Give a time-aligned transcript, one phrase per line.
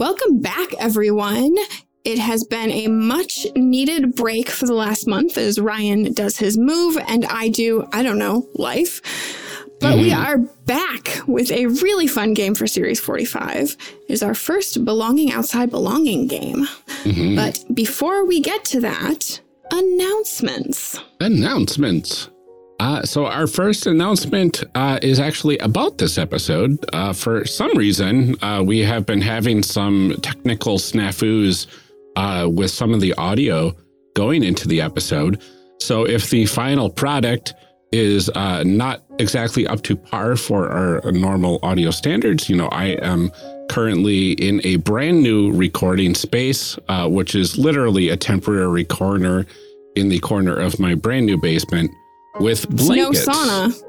[0.00, 1.54] Welcome back, everyone.
[2.04, 6.56] It has been a much needed break for the last month as Ryan does his
[6.56, 9.02] move and I do, I don't know, life.
[9.78, 10.00] But mm-hmm.
[10.00, 13.76] we are back with a really fun game for Series 45.
[13.76, 13.76] It
[14.08, 16.66] is our first Belonging Outside Belonging game.
[17.04, 17.36] Mm-hmm.
[17.36, 19.38] But before we get to that,
[19.70, 20.98] announcements.
[21.20, 22.29] Announcements.
[22.80, 26.82] Uh, so our first announcement uh, is actually about this episode.
[26.94, 31.66] Uh, for some reason, uh, we have been having some technical snafus
[32.16, 33.70] uh, with some of the audio
[34.16, 35.42] going into the episode.
[35.78, 37.52] So if the final product
[37.92, 42.96] is uh, not exactly up to par for our normal audio standards, you know, I
[43.02, 43.30] am
[43.68, 49.44] currently in a brand new recording space, which is literally a temporary corner
[49.96, 51.90] in the corner of my brand new basement
[52.38, 53.26] with blankets.
[53.26, 53.82] no sauna.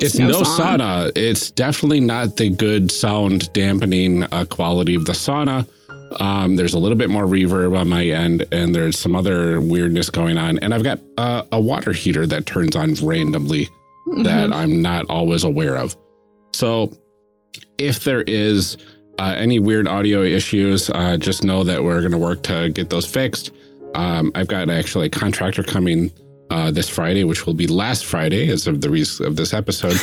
[0.00, 0.78] It's no, no sauna.
[0.78, 1.12] sauna.
[1.16, 5.66] It's definitely not the good sound dampening uh, quality of the sauna.
[6.20, 10.10] Um, there's a little bit more reverb on my end, and there's some other weirdness
[10.10, 10.58] going on.
[10.60, 13.68] And I've got uh, a water heater that turns on randomly
[14.06, 14.24] mm -hmm.
[14.24, 15.96] that I'm not always aware of.
[16.54, 16.92] So
[17.78, 18.76] if there is
[19.18, 22.90] uh, any weird audio issues, uh, just know that we're going to work to get
[22.90, 23.50] those fixed.
[23.94, 26.10] Um, I've got actually a contractor coming
[26.50, 29.96] uh, this Friday, which will be last Friday as of the reason of this episode,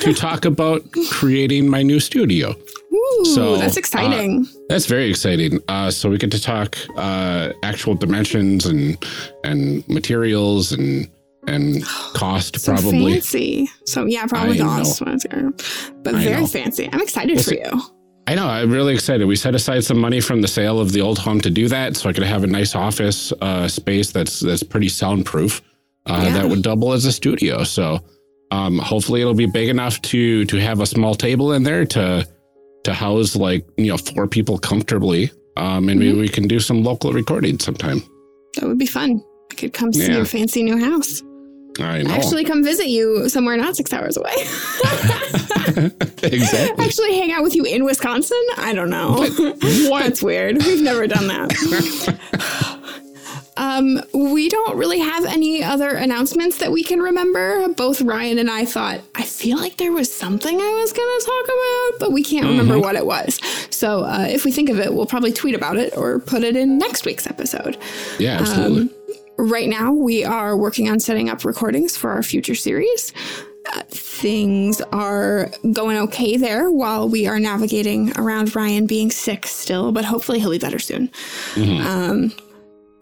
[0.00, 2.54] to talk about creating my new studio.
[2.92, 4.44] Ooh, so that's exciting.
[4.44, 5.60] Uh, that's very exciting.
[5.68, 9.02] Uh, so we get to talk uh, actual dimensions and
[9.44, 11.10] and materials and
[11.46, 13.68] and cost so probably fancy.
[13.86, 15.02] So yeah, probably cost,
[16.02, 16.88] but very fancy.
[16.92, 17.60] I'm excited we'll for see.
[17.64, 17.82] you.
[18.28, 18.46] I know.
[18.46, 19.24] I'm really excited.
[19.26, 21.96] We set aside some money from the sale of the old home to do that,
[21.96, 25.60] so I could have a nice office uh, space that's that's pretty soundproof
[26.06, 26.34] uh, yeah.
[26.34, 27.64] that would double as a studio.
[27.64, 28.00] So
[28.50, 32.26] um, hopefully it'll be big enough to to have a small table in there to
[32.84, 35.30] to house like you know four people comfortably.
[35.56, 35.98] Um, and mm -hmm.
[35.98, 36.20] maybe mm-hmm.
[36.20, 38.00] we can do some local recording sometime.
[38.54, 39.22] That would be fun.
[39.52, 40.16] I could come see yeah.
[40.16, 41.22] your fancy new house.
[41.78, 42.10] I know.
[42.10, 44.32] Actually, come visit you somewhere not six hours away.
[46.22, 46.84] exactly.
[46.84, 48.42] Actually, hang out with you in Wisconsin.
[48.58, 49.26] I don't know.
[49.88, 50.02] What?
[50.04, 50.58] That's weird.
[50.58, 52.68] We've never done that.
[53.56, 57.68] Um, we don't really have any other announcements that we can remember.
[57.68, 61.26] Both Ryan and I thought, I feel like there was something I was going to
[61.26, 62.58] talk about, but we can't mm -hmm.
[62.58, 62.84] remember mm-hmm.
[62.84, 63.40] what it was.
[63.70, 66.56] So uh, if we think of it, we'll probably tweet about it or put it
[66.56, 67.76] in next week's episode.
[68.18, 68.80] Yeah, absolutely.
[68.80, 68.90] Um,
[69.36, 73.12] right now, we are working on setting up recordings for our future series.
[73.74, 79.92] Uh, things are going okay there while we are navigating around Ryan being sick still,
[79.92, 81.10] but hopefully he'll be better soon.
[81.54, 81.86] Mm -hmm.
[81.86, 82.32] um,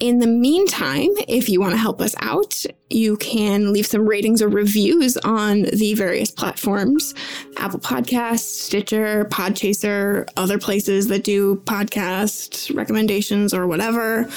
[0.01, 4.43] in the meantime, if you want to help us out, you can leave some ratings
[4.43, 7.15] or reviews on the various platforms
[7.59, 14.29] Apple Podcasts, Stitcher, Podchaser, other places that do podcast recommendations or whatever.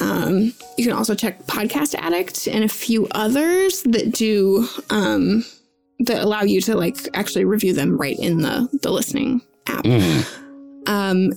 [0.00, 5.44] Um, you can also check Podcast Addict and a few others that do um,
[5.98, 9.84] that allow you to like actually review them right in the the listening app.
[9.84, 10.26] Mm.
[10.86, 11.32] Um,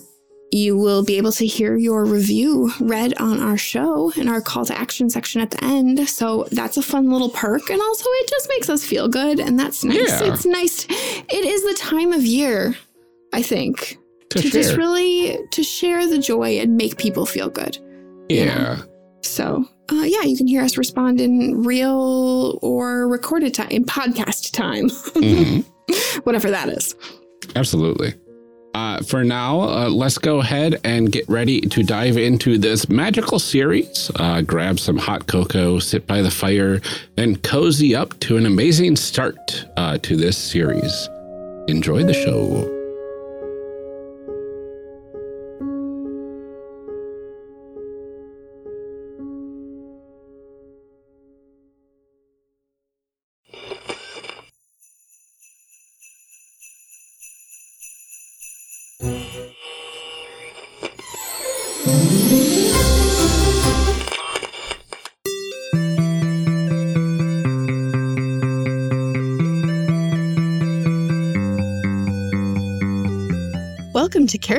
[0.55, 4.63] you will be able to hear your review read on our show in our call
[4.63, 6.07] to action section at the end.
[6.07, 7.69] So that's a fun little perk.
[7.69, 9.41] And also, it just makes us feel good.
[9.41, 10.21] And that's nice.
[10.21, 10.33] Yeah.
[10.33, 10.85] It's nice.
[10.89, 12.73] It is the time of year,
[13.33, 13.97] I think,
[14.29, 17.77] to, to just really to share the joy and make people feel good.
[18.29, 18.39] Yeah.
[18.39, 18.83] You know?
[19.23, 24.53] So, uh, yeah, you can hear us respond in real or recorded time, in podcast
[24.53, 26.19] time, mm-hmm.
[26.21, 26.95] whatever that is.
[27.57, 28.13] Absolutely.
[28.75, 33.39] Uh, for now, uh, let's go ahead and get ready to dive into this magical
[33.39, 34.11] series.
[34.17, 36.81] Uh, grab some hot cocoa, sit by the fire,
[37.15, 41.07] and cozy up to an amazing start uh, to this series.
[41.69, 42.74] Enjoy the show.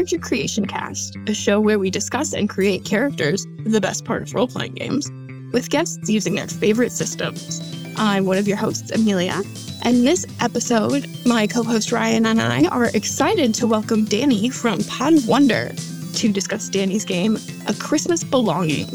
[0.07, 4.33] Character Creation Cast, a show where we discuss and create characters, the best part of
[4.35, 5.11] role playing games,
[5.53, 7.61] with guests using their favorite systems.
[7.97, 9.43] I'm one of your hosts, Amelia,
[9.83, 14.79] and this episode, my co host Ryan and I are excited to welcome Danny from
[14.85, 15.73] Pod Wonder
[16.15, 17.37] to discuss Danny's game,
[17.67, 18.87] A Christmas Belonging,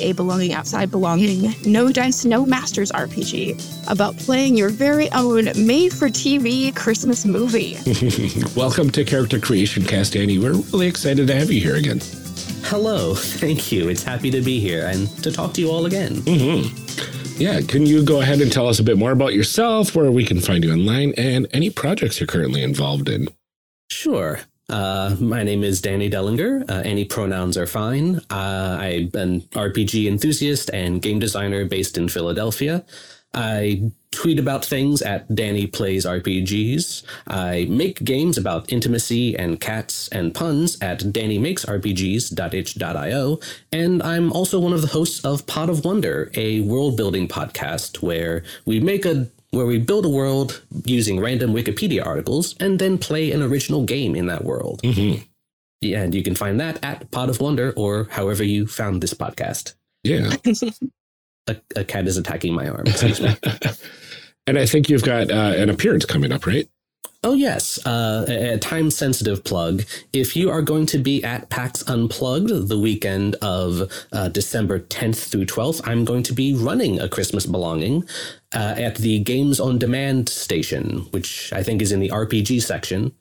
[0.00, 5.92] a belonging outside belonging, no dice, no masters RPG about playing your very own made
[5.92, 7.76] for TV Christmas movie.
[8.56, 10.38] Welcome to Character Creation Cast, Danny.
[10.38, 12.00] We're really excited to have you here again.
[12.64, 13.88] Hello, thank you.
[13.88, 16.16] It's happy to be here and to talk to you all again.
[16.16, 17.42] Mm-hmm.
[17.42, 20.24] Yeah, can you go ahead and tell us a bit more about yourself, where we
[20.24, 23.28] can find you online, and any projects you're currently involved in?
[23.90, 24.40] Sure.
[24.68, 26.70] Uh, my name is Danny Dellinger.
[26.70, 28.20] Uh, any pronouns are fine.
[28.30, 32.84] Uh, I'm an RPG enthusiast and game designer based in Philadelphia.
[33.32, 37.02] I tweet about things at Danny Plays RPGs.
[37.26, 43.40] I make games about intimacy and cats and puns at DannyMakesRPGs.itch.io.
[43.70, 48.02] And I'm also one of the hosts of Pod of Wonder, a world building podcast
[48.02, 52.98] where we make a where we build a world using random Wikipedia articles and then
[52.98, 54.82] play an original game in that world.
[54.82, 55.22] Mm-hmm.
[55.80, 59.14] Yeah, and you can find that at Pod of Wonder or however you found this
[59.14, 59.74] podcast.
[60.02, 60.34] Yeah.
[61.46, 62.84] a, a, cat is attacking my arm.
[64.46, 66.68] and I think you've got uh, an appearance coming up, right?
[67.24, 67.84] Oh, yes.
[67.84, 69.82] Uh, a time sensitive plug.
[70.12, 75.28] If you are going to be at PAX Unplugged the weekend of uh, December 10th
[75.28, 78.04] through 12th, I'm going to be running a Christmas belonging
[78.54, 83.12] uh, at the Games on Demand station, which I think is in the RPG section.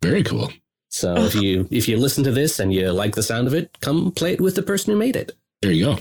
[0.00, 0.50] Very cool.
[0.88, 3.78] So if you if you listen to this and you like the sound of it,
[3.80, 5.32] come play it with the person who made it.
[5.62, 5.98] There you go.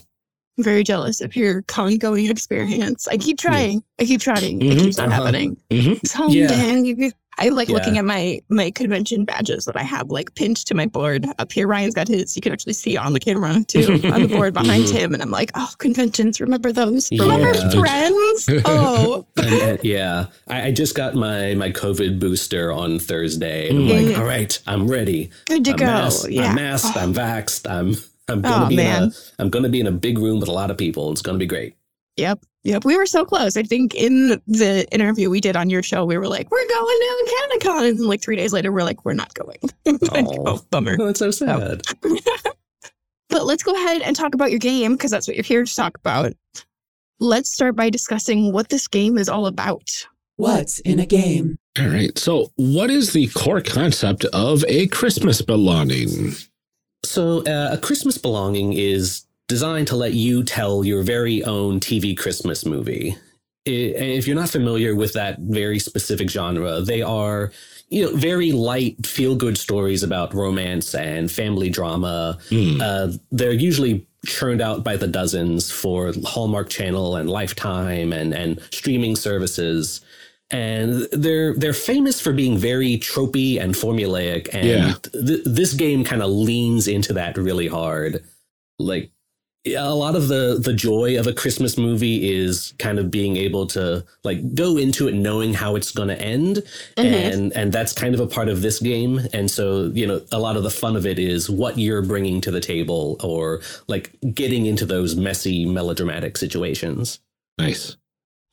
[0.61, 3.07] Very jealous of your con-going experience.
[3.07, 3.73] I keep trying.
[3.73, 4.03] Yeah.
[4.03, 4.59] I keep trying.
[4.59, 4.71] Mm-hmm.
[4.71, 5.23] It keeps not uh-huh.
[5.23, 5.57] happening.
[5.69, 6.05] Mm-hmm.
[6.05, 7.11] So yeah.
[7.37, 7.75] I like yeah.
[7.75, 11.51] looking at my my convention badges that I have like pinned to my board up
[11.51, 11.67] here.
[11.67, 12.35] Ryan's got his.
[12.35, 14.97] You can actually see on the camera too on the board behind mm-hmm.
[14.97, 15.13] him.
[15.13, 16.41] And I'm like, oh, conventions.
[16.41, 17.09] Remember those?
[17.11, 18.49] Remember friends?
[18.63, 20.27] Oh, and, and, yeah.
[20.47, 23.69] I, I, just got my my COVID booster on Thursday.
[23.69, 24.21] And I'm like, mm-hmm.
[24.21, 25.31] all right, I'm ready.
[25.45, 25.85] Good to I'm go.
[25.85, 26.49] Masked, yeah.
[26.49, 26.97] I'm masked.
[26.97, 26.99] Oh.
[26.99, 27.69] I'm vaxxed.
[27.69, 27.95] I'm
[28.31, 29.03] I'm gonna oh, be man.
[29.03, 31.11] in a, I'm gonna be in a big room with a lot of people.
[31.11, 31.75] It's gonna be great.
[32.17, 32.43] Yep.
[32.63, 32.85] Yep.
[32.85, 33.57] We were so close.
[33.57, 36.99] I think in the interview we did on your show, we were like, we're going
[36.99, 37.89] to CanadaCon.
[37.89, 39.57] And like three days later, we're like, we're not going.
[39.87, 40.97] oh, oh, bummer.
[40.97, 41.81] That's so sad.
[43.29, 45.75] but let's go ahead and talk about your game because that's what you're here to
[45.75, 46.33] talk about.
[47.19, 50.05] Let's start by discussing what this game is all about.
[50.35, 51.57] What's in a game?
[51.79, 52.17] All right.
[52.17, 56.33] So, what is the core concept of a Christmas belonging?
[57.11, 62.17] So, uh, a Christmas belonging is designed to let you tell your very own TV
[62.17, 63.17] Christmas movie.
[63.65, 67.51] If you're not familiar with that very specific genre, they are
[67.89, 72.37] you know very light feel good stories about romance and family drama.
[72.49, 72.79] Mm.
[72.79, 78.61] Uh, they're usually churned out by the dozens for Hallmark Channel and Lifetime and and
[78.71, 79.99] streaming services
[80.51, 84.93] and they're they're famous for being very tropey and formulaic and yeah.
[85.13, 88.23] th- this game kind of leans into that really hard
[88.77, 89.11] like
[89.67, 93.67] a lot of the the joy of a christmas movie is kind of being able
[93.67, 96.57] to like go into it knowing how it's going to end
[96.97, 97.01] mm-hmm.
[97.01, 100.39] and and that's kind of a part of this game and so you know a
[100.39, 104.15] lot of the fun of it is what you're bringing to the table or like
[104.33, 107.19] getting into those messy melodramatic situations
[107.59, 107.95] nice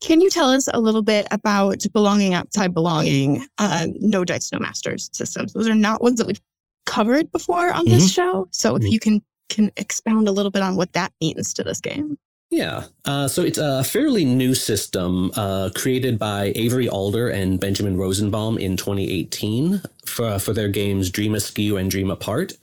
[0.01, 4.59] can you tell us a little bit about belonging outside belonging, uh, no dice, no
[4.59, 5.53] masters systems?
[5.53, 6.41] Those are not ones that we've
[6.87, 8.23] covered before on this mm-hmm.
[8.23, 8.49] show.
[8.51, 8.93] So if mm-hmm.
[8.93, 12.19] you can can expound a little bit on what that means to this game.
[12.51, 12.85] Yeah.
[13.05, 18.59] Uh, so it's a fairly new system uh, created by Avery Alder and Benjamin Rosenbaum
[18.59, 22.55] in 2018 for, for their games Dream Askew and Dream Apart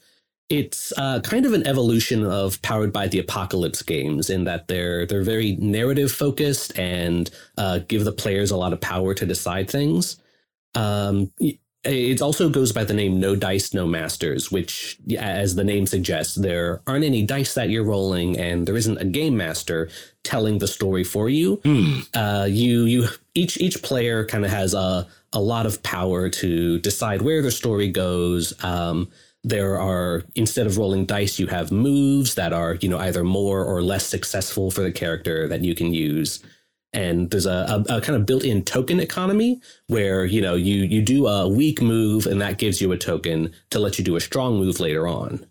[0.49, 5.05] it's uh, kind of an evolution of Powered by the Apocalypse games in that they're
[5.05, 9.69] they're very narrative focused and uh, give the players a lot of power to decide
[9.69, 10.17] things.
[10.75, 11.31] Um,
[11.85, 16.35] it also goes by the name No Dice, No Masters, which, as the name suggests,
[16.35, 19.89] there aren't any dice that you're rolling, and there isn't a game master
[20.23, 21.57] telling the story for you.
[21.57, 22.07] Mm.
[22.13, 26.79] Uh, you you each each player kind of has a a lot of power to
[26.79, 28.53] decide where the story goes.
[28.63, 29.09] Um,
[29.45, 33.63] there are instead of rolling dice you have moves that are you know either more
[33.63, 36.43] or less successful for the character that you can use.
[36.93, 41.01] And there's a, a, a, kind of built-in token economy where you know you you
[41.01, 44.21] do a weak move and that gives you a token to let you do a
[44.21, 45.45] strong move later on.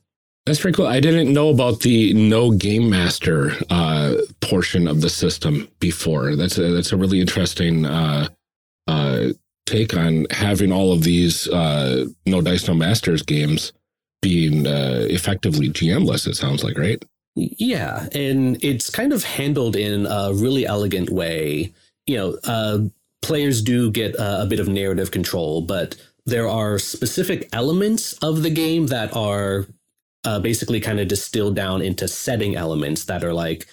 [0.47, 0.87] That's pretty cool.
[0.87, 6.37] I didn't know about the no game master uh, portion of the system before.
[6.37, 8.29] That's a, that's a really interesting uh,
[8.87, 9.29] uh,
[9.65, 13.73] take on having all of these uh, No Dice No Masters games
[14.25, 16.27] being uh, effectively GMless.
[16.27, 17.05] It sounds like, right?
[17.37, 21.75] Yeah, and it's kind of handled in a really elegant way.
[22.07, 22.79] You know, uh,
[23.21, 28.51] players do get a bit of narrative control, but there are specific elements of the
[28.51, 29.67] game that are
[30.25, 33.67] uh, basically kind of distilled down into setting elements that are like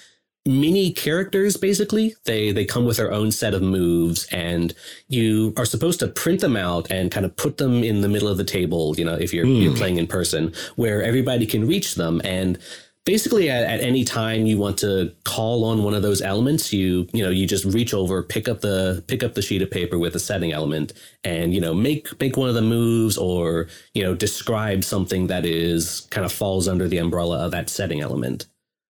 [0.46, 4.74] mini characters basically they they come with their own set of moves and
[5.08, 8.28] you are supposed to print them out and kind of put them in the middle
[8.28, 9.62] of the table you know if you're Mm.
[9.64, 12.58] you're playing in person where everybody can reach them and
[13.06, 17.08] basically at, at any time you want to call on one of those elements you
[17.14, 20.00] you know you just reach over pick up the pick up the sheet of paper
[20.00, 20.94] with the setting element
[21.24, 25.46] and you know make make one of the moves or you know describe something that
[25.46, 28.48] is kind of falls under the umbrella of that setting element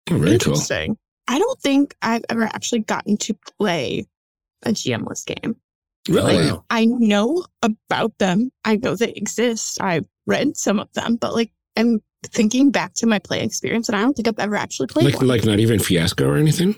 [0.08, 0.54] very cool.
[0.54, 0.98] Interesting.
[1.30, 4.06] I don't think I've ever actually gotten to play
[4.64, 5.54] a GMless game.
[6.08, 6.36] Really?
[6.50, 6.64] Wow.
[6.70, 8.50] I know about them.
[8.64, 9.80] I know they exist.
[9.80, 13.96] I've read some of them, but like I'm thinking back to my play experience, and
[13.96, 15.28] I don't think I've ever actually played Like, one.
[15.28, 16.74] like not even Fiasco or anything?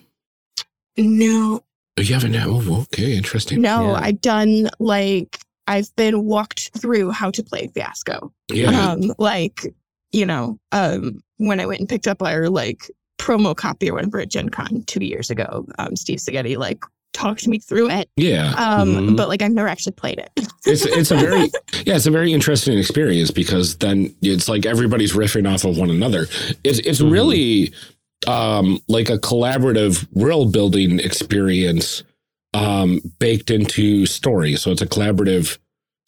[0.96, 1.64] no,
[1.98, 2.34] Oh, you haven't?
[2.36, 3.14] Oh, okay.
[3.16, 3.60] Interesting.
[3.60, 4.00] no, Yeah.
[4.00, 8.32] I've done like I've been walked through how to play Fiasco.
[8.48, 8.70] Yeah.
[8.92, 9.74] Um, like
[10.12, 12.90] you know, um, when I went and picked up our like
[13.22, 17.46] promo copy or whatever at Gen Con two years ago, um, Steve Segedy like talked
[17.46, 18.08] me through it.
[18.16, 18.52] yeah.
[18.54, 19.16] Um, Mhm.
[19.16, 20.30] but like I've never actually played it.
[20.64, 21.50] It's it's a very
[21.86, 25.90] yeah, it's a very interesting experience because then it's like everybody's riffing off of one
[25.90, 26.26] another.
[26.64, 27.10] It's it's Mhm.
[27.12, 27.72] really
[28.26, 32.02] um like a collaborative world building experience
[32.54, 34.54] um baked into story.
[34.56, 35.58] So it's a collaborative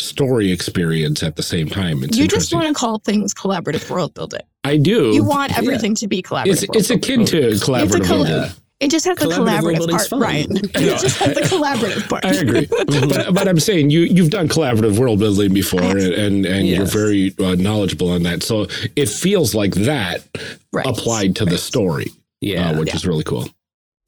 [0.00, 2.02] story experience at the same time.
[2.02, 4.40] It's you just want to call things collaborative world building.
[4.64, 5.12] I do.
[5.14, 6.46] You want everything to be collaborative.
[6.46, 8.52] it's it's akin to collaborative It's a world.
[8.80, 10.20] It just has the Collaborative world collaborative part, fun.
[10.20, 10.56] Ryan.
[10.74, 12.24] It just has the collaborative part.
[12.24, 12.66] I agree,
[13.08, 16.84] but but I'm saying you you've done collaborative world building before, and and, and you're
[16.84, 18.42] very uh, knowledgeable on that.
[18.42, 20.26] So it feels like that
[20.72, 20.84] Right.
[20.86, 22.06] applied to the story,
[22.40, 22.96] yeah uh, which Yeah.
[22.96, 23.48] is really cool.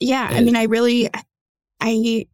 [0.00, 1.08] Yeah, I mean, I really,
[1.80, 2.26] I,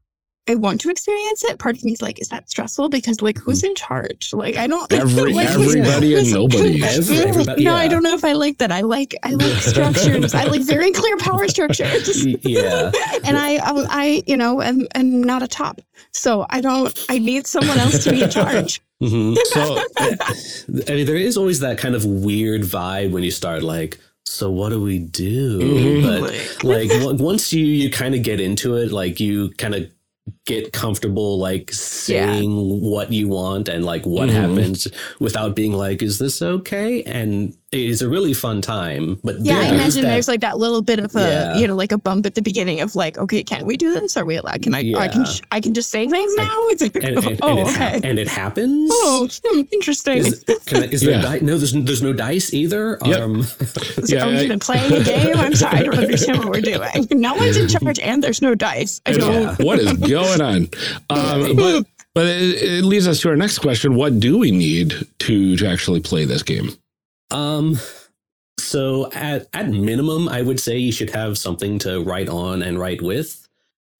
[0.49, 1.59] I want to experience it.
[1.61, 2.89] Part of me is like, is that stressful?
[2.89, 4.33] Because like, who's in charge?
[4.33, 4.93] Like, I don't.
[4.93, 6.83] Every like, everybody and nobody.
[6.83, 8.73] Everybody- no, I don't know if I like that.
[8.73, 10.35] I like I like structures.
[10.35, 12.27] I like very clear power structures.
[12.45, 12.91] Yeah
[13.25, 15.81] And I, I, I, you know, am, am not a top,
[16.13, 16.93] so I don't.
[17.09, 18.81] I need someone else to be in charge.
[19.01, 19.37] Mhm.
[19.37, 19.79] So
[20.91, 24.51] I mean, there is always that kind of weird vibe when you start like, so
[24.51, 25.61] what do we do?
[25.61, 26.03] Mhm.
[26.03, 29.89] But like on- once you you kind of get into it, like you kind of
[30.45, 34.33] get comfortable like saying what you want and like what Mhm.
[34.33, 34.89] happens
[35.21, 37.03] without being like, is this okay?
[37.05, 39.19] And it's a really fun time.
[39.25, 41.57] But Yeah, I imagine that- there's like that little bit of a, Yeah.
[41.57, 44.17] you know, like a bump at the beginning of like, okay, can we do this?
[44.17, 44.61] Are we allowed?
[44.63, 44.93] Can I?
[44.97, 45.25] I can.
[45.25, 46.51] Sh- I can just say things now.
[46.73, 48.01] It's like, and, and, oh, and, it, okay.
[48.05, 48.91] and it happens.
[48.93, 50.19] Oh, hmm, interesting.
[50.19, 51.23] Is, can I, is there Yeah.
[51.23, 51.57] di- no?
[51.59, 52.99] There's there's no dice either.
[53.05, 53.21] Yep.
[53.21, 53.43] Um,
[54.03, 55.37] So yeah, are we I- even playing a game?
[55.37, 57.09] I'm sorry, I don't understand what we're doing.
[57.13, 59.01] No one's in charge, and there's no dice.
[59.07, 59.33] I don't.
[59.33, 59.57] Yeah.
[59.65, 60.69] what is going on?
[61.11, 64.95] Um, but but it, it leads us to our next question: What do we need
[65.21, 66.71] to to actually play this game?
[67.33, 67.79] Um,
[68.61, 72.79] so at at minimum, I would say you should have something to write on and
[72.79, 73.49] write with.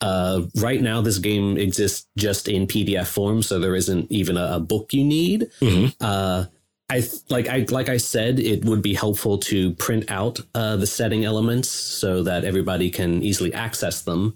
[0.01, 4.55] Uh, right now, this game exists just in PDF form, so there isn't even a,
[4.57, 5.49] a book you need.
[5.61, 5.95] Mhm.
[6.01, 6.47] Uh,
[6.91, 10.77] I th- like I like I said, it would be helpful to print out uh,
[10.77, 14.35] the setting elements so that everybody can easily access them.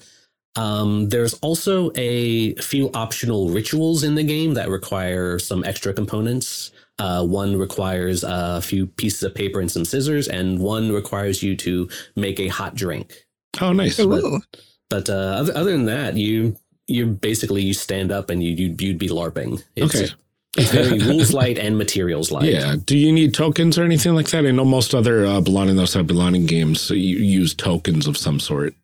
[0.56, 6.70] Um, there's also a few optional rituals in the game that require some extra components.
[6.98, 11.54] Uh, one requires a few pieces of paper and some scissors, and one requires you
[11.56, 13.26] to make a hot drink.
[13.60, 13.98] Oh, nice.
[14.00, 14.40] Ooh.
[14.88, 16.56] But uh, other, other than that, you
[16.88, 19.62] you basically you stand up and you you'd, you'd be larping.
[19.74, 20.12] It's, Okay.
[20.56, 22.44] it's very rules light and materials light.
[22.44, 22.76] Yeah.
[22.84, 24.46] Do you need tokens or anything like that?
[24.46, 28.38] I know most other uh, belonging those type belonging games you use tokens of some
[28.40, 28.74] sort.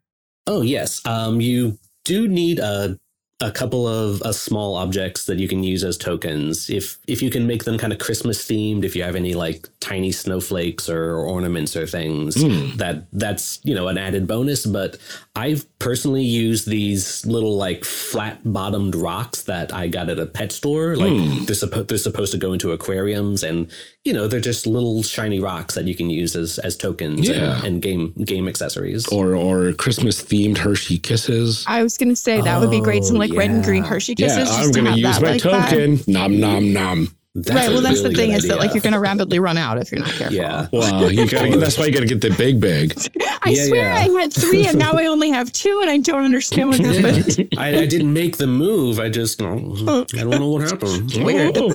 [0.47, 2.99] Oh yes, um, you do need a
[3.43, 6.71] a couple of uh, small objects that you can use as tokens.
[6.71, 9.69] If if you can make them kind of Christmas themed, if you have any like
[9.81, 12.77] tiny snowflakes or, or ornaments or things, Hmm.
[12.77, 14.65] that that's you know an added bonus.
[14.65, 14.97] But
[15.35, 20.53] I've personally used these little like flat bottomed rocks that I got at a pet
[20.53, 20.97] store.
[20.97, 21.45] Like Hmm.
[21.45, 23.69] they're supposed they're supposed to go into aquariums, and
[24.05, 27.57] you know they're just little shiny rocks that you can use as as tokens Yeah.
[27.59, 29.07] and, and game game accessories.
[29.09, 31.65] Or or Christmas themed Hershey kisses.
[31.67, 33.05] I was gonna say that would be great.
[33.05, 33.89] Some Oh, like red and green yeah.
[33.91, 34.49] Hershey Yeah, kisses.
[34.49, 35.71] just I'm gonna use that my like that.
[35.71, 36.01] token.
[36.07, 37.09] Nom nom nom.
[37.35, 37.69] That's right.
[37.71, 39.91] Well, that's the thing good is that like you're going to rapidly run out if
[39.91, 40.37] you're not careful.
[40.37, 40.67] Yeah.
[40.71, 42.93] Well, you gotta, that's why you got to get the big bag.
[43.43, 43.95] I Yeah, swear yeah.
[43.95, 47.49] I had three and now I only have two and I don't understand what happened.
[47.57, 49.01] I, I didn't make the move.
[49.01, 51.15] I just I don't know what happened.
[51.25, 51.57] Weird.
[51.57, 51.73] Oh.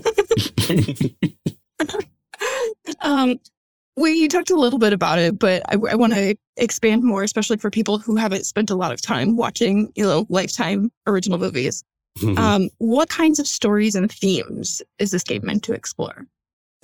[3.02, 3.40] um,
[3.98, 7.24] we you talked a little bit about it, but I, I want to expand more,
[7.24, 11.38] especially for people who haven't spent a lot of time watching, you know, lifetime original
[11.38, 11.84] movies.
[12.20, 12.38] Mhm.
[12.38, 16.26] Um, what kinds of stories and themes is this game meant to explore?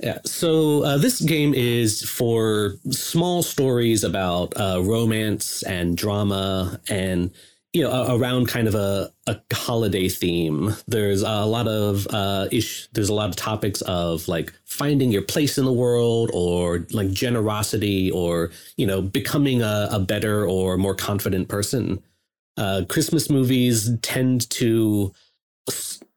[0.01, 0.20] Yeah.
[0.25, 7.32] So uh, this game is for small stories about uh, romance and drama, and
[7.74, 10.75] you know, around kind of a, a holiday theme.
[10.88, 12.88] There's a lot of uh, ish.
[12.94, 17.12] There's a lot of topics of like finding your place in the world, or like
[17.12, 22.01] generosity, or you know, becoming a, a better or more confident person.
[22.58, 25.12] Uh, Christmas movies tend to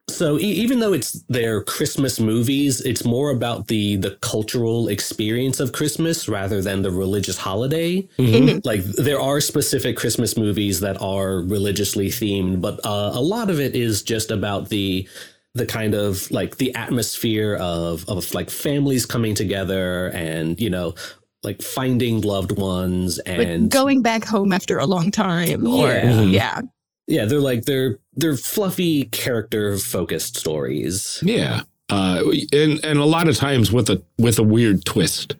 [0.09, 5.59] so e- even though it's their Christmas movies, it's more about the the cultural experience
[5.61, 8.07] of Christmas rather than the religious holiday.
[8.19, 8.65] Mhm.
[8.65, 13.59] Like there are specific Christmas movies that are religiously themed, but uh, a lot of
[13.61, 15.09] it is just about the
[15.55, 20.95] the kind of like the atmosphere of of like families coming together and you know
[21.43, 26.61] like finding loved ones Like and going back home after a long time, or Yeah.
[27.07, 31.63] Yeah, yeah they're like they're they're fluffy character focused stories Yeah.
[31.89, 32.23] Uh,
[32.53, 35.37] and and a lot of times with a with a weird twist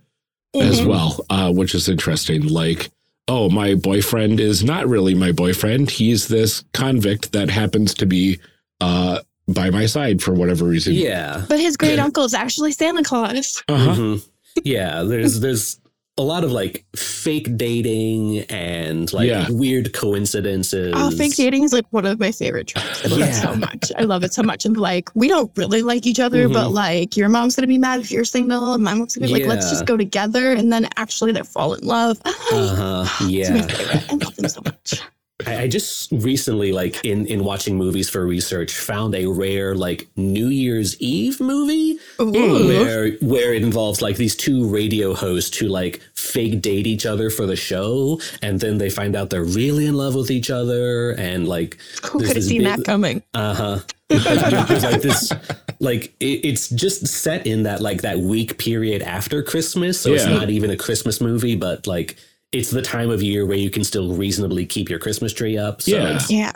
[0.55, 0.87] as Mhm.
[0.87, 2.47] well, uh, which is interesting.
[2.47, 2.91] Like,
[3.29, 5.91] oh, my boyfriend is not really my boyfriend.
[5.91, 8.39] He's this convict that happens to be
[8.81, 10.95] uh, by my side for whatever reason.
[10.95, 13.63] yeah But his great uncle is actually Santa Claus.
[13.69, 13.95] Uh-huh.
[13.97, 14.25] Mhm.
[14.65, 15.81] Yeah, there's there's
[16.19, 19.47] a lot of like fake dating and like Yeah.
[19.51, 20.95] weird coincidences.
[20.97, 23.05] Oh, fake dating is like one of my favorite tropes.
[23.05, 23.93] I love it so much.
[23.99, 24.65] I love it so much.
[24.65, 26.73] And like, we don't really like each other, but Mhm.
[26.73, 29.47] like, your mom's gonna be mad if you're single, and my mom's gonna be like,
[29.47, 30.53] let's just go together.
[30.53, 32.19] And then actually, they fall in love.
[32.25, 33.05] Uh-huh.
[33.21, 33.67] It's my Yeah.
[33.67, 34.05] favorite.
[34.11, 35.01] I love them so much.
[35.45, 40.07] I, I just recently, like in in watching movies for research, found a rare like
[40.17, 42.67] New Year's Eve movie Ooh.
[42.67, 47.29] where where it involves like these two radio hosts who like fake date each other
[47.29, 51.11] for the show, and then they find out they're really in love with each other,
[51.13, 51.77] and like
[52.11, 53.23] Who could have seen big- that coming?
[53.35, 53.79] Uh huh.
[54.09, 55.33] There's like this,
[55.81, 60.25] like it, it's just set in that like that week period after Christmas, so it's
[60.27, 62.17] not even a Christmas movie, but like
[62.53, 65.83] it's the time of year where you can still reasonably keep your Christmas tree up.
[65.83, 66.21] So Yeah.
[66.29, 66.53] Yeah.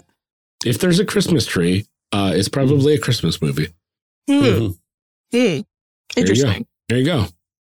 [0.65, 3.69] If there's a Christmas tree, uh, it's probably a Christmas movie.
[4.29, 4.33] Hmm.
[4.43, 4.69] Mhm.
[4.69, 4.77] Hmm.
[5.33, 6.17] There you go.
[6.17, 6.67] Interesting.
[6.89, 7.27] There you go.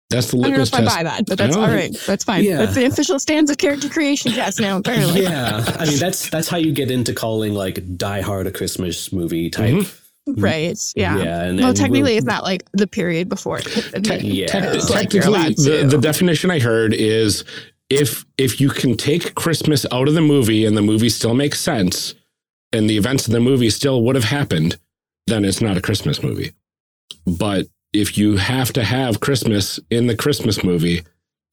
[0.10, 0.96] That's the I don't know litmus if I test.
[0.98, 1.94] buy that, but that's I all don't- right.
[2.06, 2.44] That's fine.
[2.44, 2.58] Yeah.
[2.58, 5.22] That's the official stance of Character Creation Cast now, apparently.
[5.24, 5.64] yeah.
[5.80, 9.50] I mean that's that's how you get into calling like Die Hard a Christmas movie
[9.50, 9.74] type.
[9.74, 9.98] Mhm.
[10.28, 10.78] Right.
[10.96, 11.18] Yeah.
[11.18, 11.44] Yeah.
[11.44, 14.28] And, Well, and technically, we're- it's not like the period before it hit the Te-
[14.28, 14.48] Yeah.
[14.48, 17.44] Te- It's like technically, the, the definition I heard is
[17.92, 21.60] if if you can take Christmas out of the movie and the movie still makes
[21.60, 22.16] sense,
[22.72, 24.78] and the events of the movie still would have happened,
[25.28, 26.52] then it's not a Christmas movie.
[27.28, 31.02] But if you have to have Christmas in the Christmas movie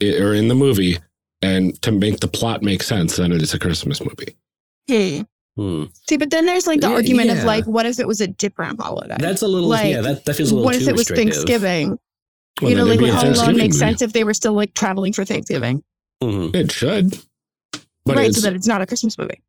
[0.03, 0.99] i- or in the movie,
[1.43, 4.37] and to make the plot make sense, then it is a Christmas movie.
[4.89, 5.23] Hmm.
[5.61, 5.85] Hmm.
[6.09, 8.29] See, but then there's like the Yeah, argument of like, what if it was a
[8.29, 9.17] different holiday?
[9.19, 10.01] That's a little Like, yeah.
[10.03, 11.09] That that feels a little what too if it was.
[11.09, 11.99] Thanksgiving?
[12.63, 13.79] Well, you know, like it'd be Home Alone Thanksgiving make movie.
[13.79, 15.83] sense if they were still like traveling for Thanksgiving?
[16.23, 16.55] Mhm.
[16.55, 17.19] It should,
[18.05, 19.41] but right, so that it's not a Christmas movie.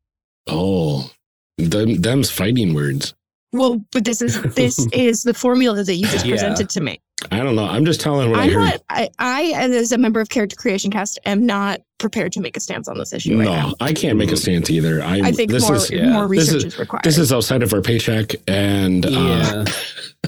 [0.46, 1.10] oh,
[1.58, 3.14] them them's fighting words.
[3.52, 6.32] Well, but this is this is the formula that you just Yeah.
[6.34, 7.00] presented to me.
[7.32, 7.64] I don't know.
[7.66, 8.60] I'm just telling what i I'm heard.
[8.62, 8.82] not.
[8.88, 12.60] I, I, as a member of Character Creation Cast, am not prepared to make a
[12.60, 13.74] stance on this issue right no, now.
[13.80, 15.02] I can't make a stance either.
[15.02, 16.08] I'm, I think this more is yeah.
[16.12, 17.02] more This research is- is, required.
[17.04, 19.64] this is outside of our paycheck, and uh, Yeah.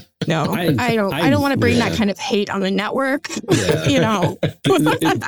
[0.26, 1.12] no, I- I, don't.
[1.12, 1.88] I, I- don't want to bring yeah.
[1.88, 3.28] that kind of hate on the network.
[3.52, 3.84] Yeah.
[3.88, 4.38] you know,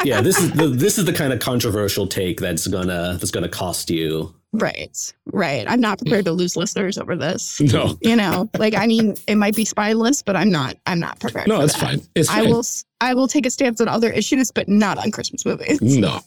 [0.05, 3.49] yeah, this is the this is the kind of controversial take that's gonna that's gonna
[3.49, 4.35] cost you.
[4.53, 5.67] right, right.
[5.69, 7.61] I'm not prepared to lose listeners over this.
[7.61, 10.77] no, You know, like I mean, it might be spineless, but I'm not.
[10.87, 11.49] I'm not prepared.
[11.49, 12.01] no, it's fine.
[12.15, 12.47] It's fine.
[12.47, 12.63] I will.
[13.01, 15.81] I will take a stance on other issues, but not on Christmas movies.
[15.83, 16.21] No,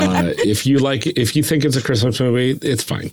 [0.00, 3.10] uh, if you like, if you think it's a Christmas movie, it's fine.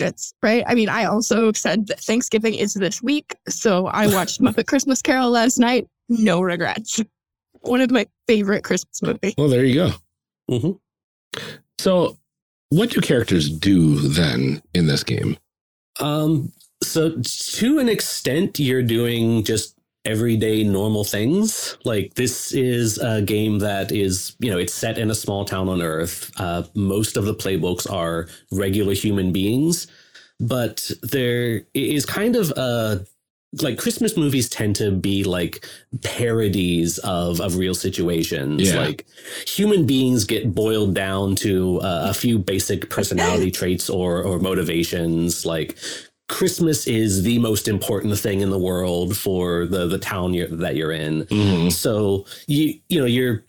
[0.00, 0.64] It's right.
[0.66, 5.02] I mean, I also said that Thanksgiving is this week, so I watched Muppet Christmas
[5.02, 5.86] Carol last night.
[6.08, 7.00] No regrets.
[7.60, 9.34] One of my favorite Christmas movies.
[9.36, 9.90] Well, there you go.
[10.50, 10.78] Mhm.
[11.78, 12.18] So,
[12.70, 15.36] what do characters do then in this game?
[15.98, 21.76] Um, so to an extent, you're doing just everyday normal things.
[21.84, 25.68] Like this is a game that is, you know, it's set in a small town
[25.68, 26.30] on Earth.
[26.38, 29.86] Uh, most of the playbooks are regular human beings,
[30.38, 33.04] but there is kind of a
[33.62, 35.66] like Christmas movies tend to be like
[36.02, 38.70] parodies of of real situations.
[38.70, 38.80] Yeah.
[38.80, 39.06] Like
[39.46, 45.44] human beings get boiled down to uh, a few basic personality traits or or motivations.
[45.44, 45.76] Like
[46.30, 50.76] Christmas is the most important thing in the world for the the town you're, that
[50.76, 51.24] you're in.
[51.24, 51.72] Mhm.
[51.72, 53.44] So you you know you're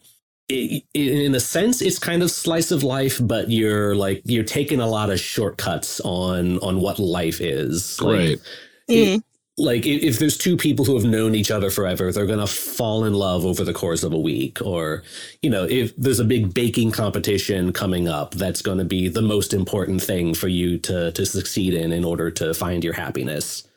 [0.93, 4.87] in a sense it's kind of slice of life, but you're like you're taking a
[4.87, 8.01] lot of shortcuts on on what life is.
[8.01, 8.39] Like, right.
[8.89, 9.23] it-
[9.57, 13.03] like i- if there's two people who have known each other forever, they're gonna fall
[13.05, 14.61] in love over the course of a week.
[14.61, 15.03] Or
[15.41, 19.21] you know if there's a big baking competition coming up, that's going to be the
[19.21, 23.67] most important thing for you to to succeed in in order to find your happiness.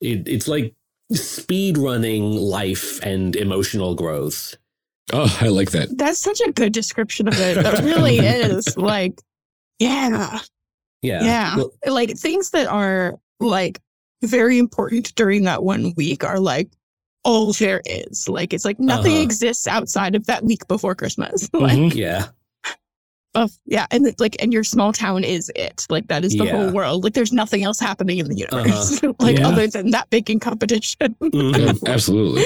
[0.00, 0.74] It, it's like
[1.12, 4.56] speed running life and emotional growth.
[5.12, 5.96] Oh, I like that.
[5.98, 7.54] That's such a good description of it.
[7.62, 8.76] That really is.
[8.78, 9.20] Like,
[9.78, 10.38] yeah.
[11.02, 11.22] Yeah.
[11.24, 11.56] Yeah.
[11.56, 13.80] Well, Like things that are like
[14.22, 16.70] very important during that one week are like
[17.24, 18.28] all there is.
[18.28, 19.22] Like it's like nothing Uh-huh.
[19.22, 21.48] exists outside of that week before Christmas.
[21.54, 21.94] like Mhm.
[21.94, 22.28] yeah.
[23.34, 25.86] of yeah, and it's like and your small town is it.
[25.88, 26.56] Like that is the Yeah.
[26.56, 27.04] whole world.
[27.04, 29.02] Like there's nothing else happening in the universe.
[29.20, 29.48] like Yeah.
[29.48, 31.14] other than that baking competition.
[31.20, 31.56] Mhm.
[31.58, 32.44] Yeah, absolutely.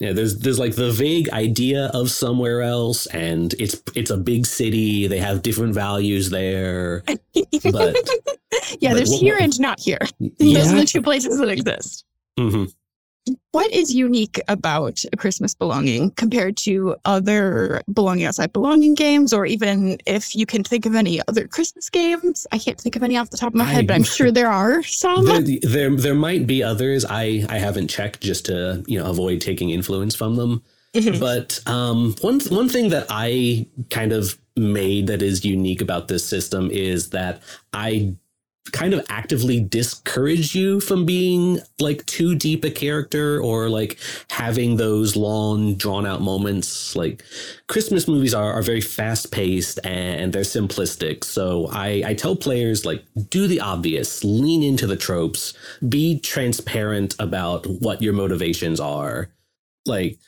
[0.00, 4.46] Yeah, there's there's like the vague idea of somewhere else, and it's it's a big
[4.46, 5.08] city.
[5.08, 7.02] They have different values there.
[7.06, 7.16] But-
[8.80, 9.98] yeah, but there's what- here and not here.
[10.38, 12.04] Those are the two places that exist.
[12.38, 12.72] Mhm.
[13.52, 19.46] What is unique about a Christmas belonging compared to other belonging outside belonging games, or
[19.46, 22.46] even if you can think of any other Christmas games?
[22.52, 24.30] I can't think of any off the top of my I- head, but I'm sure
[24.30, 25.24] there are some.
[25.24, 27.04] There, there there might be others.
[27.08, 30.62] I I haven't checked just to you know avoid taking influence from them.
[30.94, 31.20] Mhm.
[31.20, 36.24] But um, one one thing that I kind of made that is unique about this
[36.24, 38.14] system is that I
[38.72, 43.98] kind of actively discourage you from being like too deep a character or like
[44.30, 46.96] having those long drawn out moments.
[46.96, 47.22] Like
[47.66, 51.24] christmas movies are, are very fast paced and they're simplistic.
[51.24, 54.24] So I, I tell players like do the obvious.
[54.24, 55.54] Lean into the tropes.
[55.88, 59.30] Be transparent about what your motivations are.
[59.86, 60.18] Like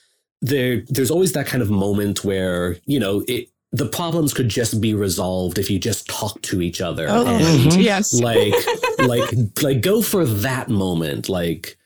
[0.42, 4.80] there there's always that kind of moment where you know it the problems could just
[4.80, 7.80] be resolved if you just talk to each other Oh, and mm-hmm.
[7.80, 8.12] yes.
[8.20, 8.54] like
[8.98, 9.30] like
[9.62, 11.76] like go for that moment like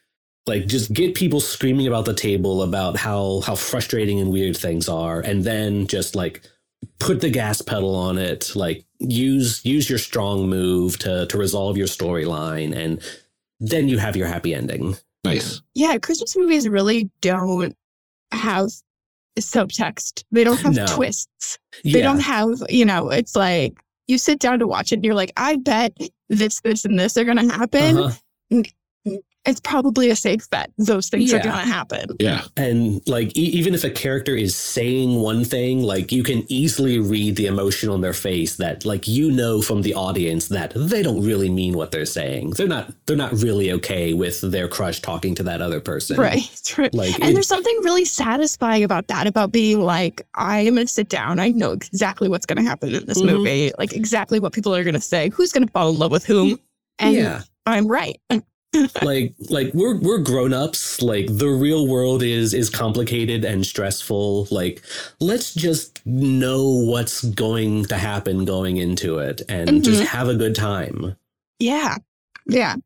[0.47, 4.89] like just get people screaming about the table about how how frustrating and weird things
[4.89, 6.43] are and then just like
[6.99, 11.77] put the gas pedal on it like use use your strong move to to resolve
[11.77, 13.01] your storyline and
[13.61, 15.63] then you have your happy ending Nice.
[15.75, 17.75] yeah, Christmas movies really don't
[18.31, 18.69] have
[19.41, 20.25] subtext.
[20.31, 20.87] They don't have No.
[20.87, 21.59] twists.
[21.85, 23.75] They don't have, you know, it's like
[24.07, 25.97] you sit down to watch it and you're like, I bet
[26.29, 27.99] this, this, and this are going to happen.
[27.99, 28.63] Uh-huh.
[29.47, 30.71] It's probably a safe bet.
[30.79, 32.17] Those things are going to happen.
[32.19, 32.45] Yeah.
[32.57, 36.99] And like, e- even if a character is saying one thing, like you can easily
[36.99, 41.03] read the emotion on their face that, like, you know from the audience that they
[41.03, 42.51] don't really mean what they're saying.
[42.51, 42.91] They're not.
[43.07, 46.17] They're not really okay with their crush talking to that other person.
[46.17, 46.41] Right.
[46.79, 46.95] right.
[46.95, 50.87] Like, And it- there's something really satisfying about that, about being like, I am going
[50.87, 51.39] to sit down.
[51.39, 53.27] I know exactly what's going to happen in this Mhm.
[53.27, 56.11] movie, like exactly what people are going to say, who's going to fall in love
[56.13, 56.59] with whom.
[56.99, 57.43] And yeah.
[57.67, 58.19] I'm right.
[59.03, 64.83] Like like we're we're grown-ups like the real world is is complicated and stressful like
[65.21, 70.55] let's just know what's going to happen going into it and just have a good
[70.55, 71.17] time
[71.59, 71.97] Yeah.
[72.47, 72.77] Yeah.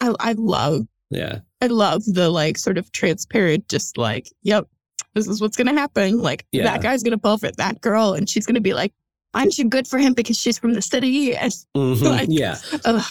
[0.00, 4.66] I, I love, yeah I love the like sort of transparent, just like, yep,
[5.14, 6.18] this is what's going to happen.
[6.20, 6.64] Like Yeah.
[6.64, 8.92] that guy's going to fall for that girl and she's going to be like,
[9.34, 11.34] I'm too good for him because she's from the city.
[11.36, 12.02] And Mhm.
[12.10, 13.04] Like- yeah ugh,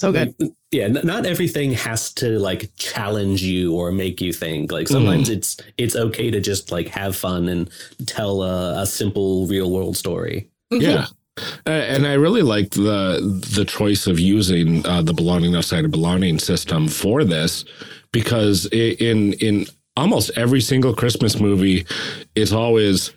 [0.00, 0.34] so good.
[0.38, 4.72] Like, yeah not everything has to like challenge you or make you think.
[4.72, 7.70] Like sometimes it's it's okay to just like have fun and
[8.06, 10.48] tell a, a simple real world story.
[10.70, 11.06] Yeah.
[11.66, 13.20] Uh, and I really like the
[13.54, 17.64] the choice of using uh, the belonging outside of belonging system for this
[18.12, 21.86] because i in in almost every single Christmas movie,
[22.34, 23.12] it's always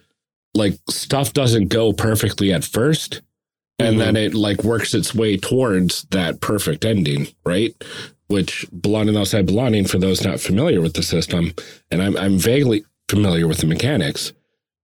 [0.54, 3.22] like stuff doesn't go perfectly at first,
[3.80, 7.74] and then it like works its way towards that perfect ending, right?
[8.28, 11.54] Which belonging outside belonging, for those not familiar with the system,
[11.90, 14.34] and I'm I'm vaguely familiar with the mechanics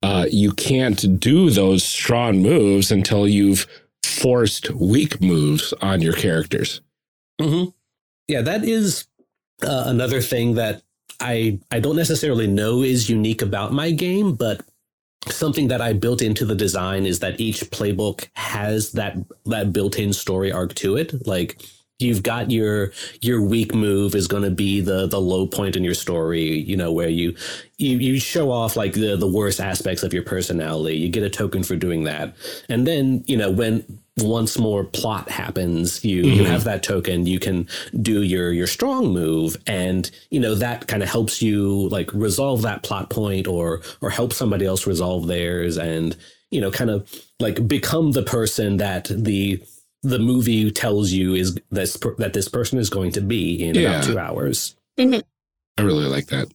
[0.05, 3.65] uh, you can't do those strong moves until you've
[4.03, 6.81] forced weak moves on your characters.
[7.41, 7.71] Mm-hmm.
[8.27, 9.07] Yeah, that is
[9.63, 10.83] uh, another thing that
[11.19, 14.61] I I don't necessarily know is unique about my game, but
[15.29, 20.13] something that I built into the design is that each playbook has that that built-in
[20.13, 21.25] story arc to it.
[21.27, 21.61] Like
[21.99, 25.83] you've got your your weak move is going to be the the low point in
[25.83, 27.35] your story you know where you
[27.77, 30.97] you you show off like the the worst aspects of your personality.
[30.97, 32.35] You get a token for doing that.
[32.69, 36.39] And then you know when once more plot happens you mm-hmm.
[36.39, 37.67] you have that token you can
[38.01, 39.57] do your your strong move.
[39.67, 44.09] And you know that kind of helps you like resolve that plot point or or
[44.09, 46.15] help somebody else resolve theirs and
[46.51, 49.61] you know kind of like become the person that the
[50.05, 53.89] the movie tells you is this that this person is going to be in yeah.
[53.89, 54.75] about two hours.
[54.97, 55.21] Mm-hmm.
[55.77, 56.47] I really like that.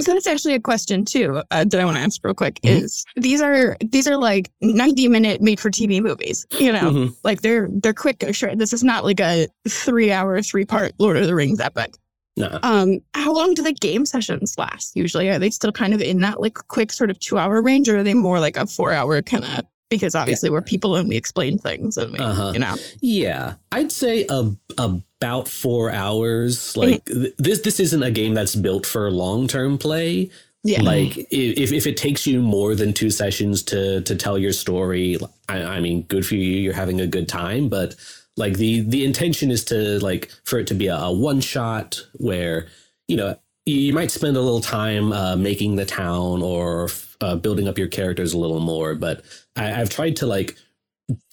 [0.00, 2.60] So that's actually a question too uh, that I want to ask real quick.
[2.62, 2.84] Mm-hmm.
[2.84, 6.46] Is these are these are like ninety minute made for TV movies?
[6.58, 7.12] You know, mm-hmm.
[7.24, 8.24] like they're they're quick.
[8.32, 11.94] Sure, this is not like a three hour three part Lord of the Rings epic.
[12.36, 12.60] No.
[12.62, 14.94] Um, how long do the game sessions last?
[14.94, 17.88] Usually, are they still kind of in that like quick sort of two hour range,
[17.88, 20.52] or are they more like a four hour kind of because obviously yeah.
[20.52, 22.52] we're people and we explain things and we, uh-huh.
[22.52, 22.76] you know.
[23.00, 26.76] Yeah, I'd say a, about four hours.
[26.76, 27.22] Like mm-hmm.
[27.22, 30.30] th- this, this isn't a game that's built for long term play.
[30.64, 30.82] Yeah.
[30.82, 35.16] Like if, if it takes you more than two sessions to to tell your story,
[35.48, 36.58] I, I mean, good for you.
[36.58, 37.94] You're having a good time, but
[38.36, 42.04] like the the intention is to like for it to be a, a one shot
[42.14, 42.66] where
[43.06, 46.88] you know you might spend a little time uh, making the town or
[47.20, 49.22] uh, building up your characters a little more, but
[49.58, 50.56] I, I've tried to like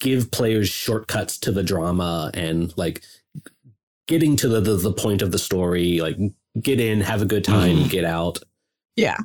[0.00, 3.02] give players shortcuts to the drama and like
[4.08, 6.16] getting to the, the, the point of the story, like
[6.60, 7.90] get in, have a good time, mm.
[7.90, 8.38] get out.
[8.96, 9.16] Yeah.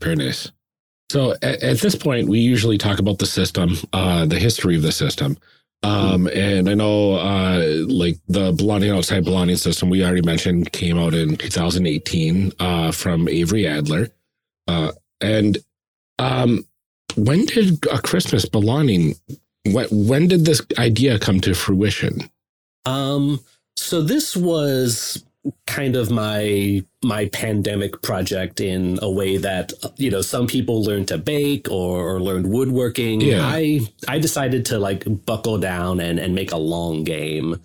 [0.00, 0.50] Very nice.
[1.10, 4.82] So at, at, this point, we usually talk about the system, uh, the history of
[4.82, 5.36] the system.
[5.84, 10.96] Um, and I know, uh, like the belonging outside belonging system we already mentioned came
[10.96, 14.08] out in 2018, uh, from Avery Alder,
[14.68, 15.58] Uh, and,
[16.18, 16.64] um,
[17.16, 19.14] when did a Christmas belonging,
[19.66, 22.30] when, when did this idea come to fruition?
[22.84, 23.40] Um,
[23.76, 25.24] so this was
[25.66, 31.04] kind of my my pandemic project in a way that you know some people learn
[31.04, 33.40] to bake or, or learned woodworking yeah.
[33.42, 37.56] i i decided to like buckle down and and make a long game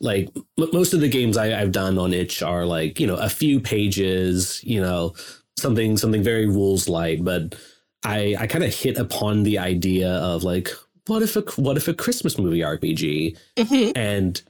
[0.00, 3.16] like m- most of the games I, have done on itch are like you know
[3.16, 5.14] a few pages you know
[5.58, 7.54] something something very rules light but
[8.04, 10.70] i i kind of hit upon the idea of like
[11.06, 13.90] what if a what if a christmas movie rpg mm-hmm.
[13.96, 14.42] and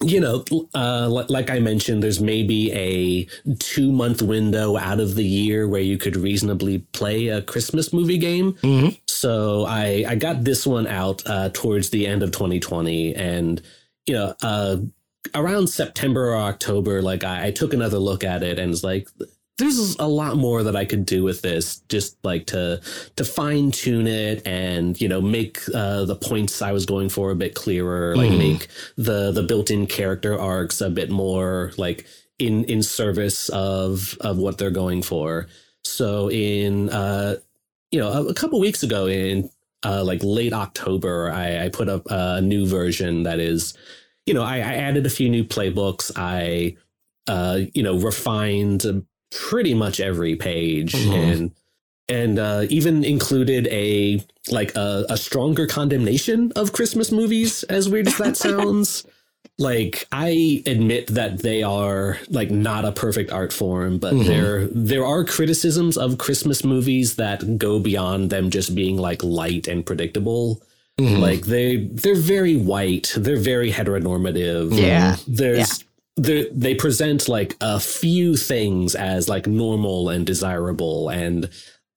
[0.00, 3.26] you know, uh, like I mentioned, there's maybe a
[3.58, 8.18] two month window out of the year where you could reasonably play a Christmas movie
[8.18, 8.52] game.
[8.54, 8.90] Mm-hmm.
[9.08, 13.14] So I, I got this one out uh, towards the end of 2020.
[13.16, 13.60] And,
[14.06, 14.76] you know, uh,
[15.34, 19.08] around September or October, like I, I took another look at it and it's like,
[19.58, 22.80] there's a lot more that I could do with this, just like to
[23.16, 27.30] to fine tune it and you know make uh, the points I was going for
[27.32, 28.38] a bit clearer, like mm.
[28.38, 32.06] make the the built in character arcs a bit more like
[32.38, 35.48] in in service of of what they're going for.
[35.84, 37.36] So in uh,
[37.90, 39.50] you know a, a couple weeks ago in
[39.84, 43.76] uh, like late October, I, I put up a new version that is,
[44.26, 46.10] you know, I, I added a few new playbooks.
[46.16, 46.76] I
[47.28, 51.12] uh, you know, refined pretty much every page mm-hmm.
[51.12, 51.50] and
[52.08, 57.64] and uh, even included a like a, a stronger condemnation of Christmas movies.
[57.64, 59.06] As weird as that sounds,
[59.58, 64.26] like I admit that they are like not a perfect art form, but mm-hmm.
[64.26, 69.68] there there are criticisms of Christmas movies that go beyond them just being like light
[69.68, 70.62] and predictable.
[70.98, 71.20] Mm-hmm.
[71.20, 74.80] Like they they're very white, they're very heteronormative.
[74.80, 75.87] Yeah, there's yeah
[76.18, 81.48] they present like a few things as like normal and desirable and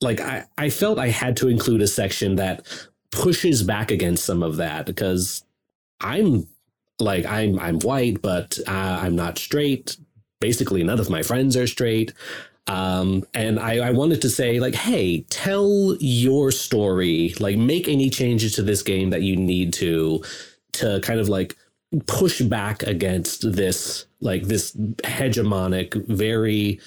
[0.02, 2.66] like I, I felt I had to include a section that
[3.12, 5.44] pushes back against some of that because
[6.00, 6.48] I'm
[7.00, 9.98] like I'm I'm white but uh, I'm not straight.
[10.40, 12.14] Basically, none of my friends are straight.
[12.68, 17.34] Um, and I, I wanted to say like, hey, tell your story.
[17.40, 20.24] Like, make any changes to this game that you need to
[20.74, 21.56] to kind of like
[22.08, 26.80] push back against this like this hegemonic very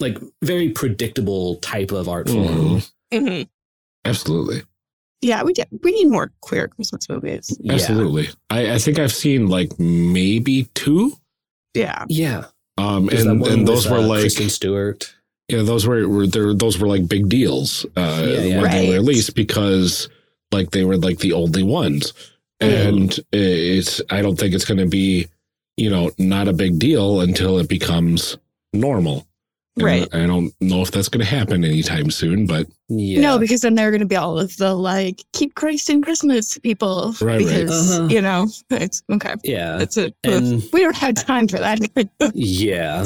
[0.00, 3.16] like very predictable type of art form mm-hmm.
[3.16, 3.42] Mm-hmm.
[4.04, 4.62] absolutely
[5.22, 8.32] yeah we did we need more queer christmas movies absolutely yeah.
[8.50, 11.12] I, I think i've seen like maybe two
[11.74, 12.46] yeah yeah
[12.78, 15.14] um and and those with, were uh, like Kristen Stewart
[15.48, 18.54] yeah those were, were there those were like big deals uh yeah, yeah.
[18.56, 18.72] when right.
[18.72, 20.08] they were released because
[20.50, 22.12] like they were like the only ones
[22.60, 25.26] and it's I don't think it's going to be
[25.76, 28.38] you know not a big deal until it becomes
[28.72, 29.26] normal.
[29.78, 30.08] And Right.
[30.14, 33.20] I don't know if that's going to happen anytime soon, but Yeah.
[33.20, 36.00] No, because then there are going to be all of the like keep Christ in
[36.00, 37.14] Christmas people.
[37.20, 37.46] Right, right.
[37.60, 38.08] because Uh-huh.
[38.08, 39.34] you know it's okay.
[39.44, 39.78] yeah.
[39.78, 41.78] It's a And we don't have time for that.
[42.34, 43.04] yeah.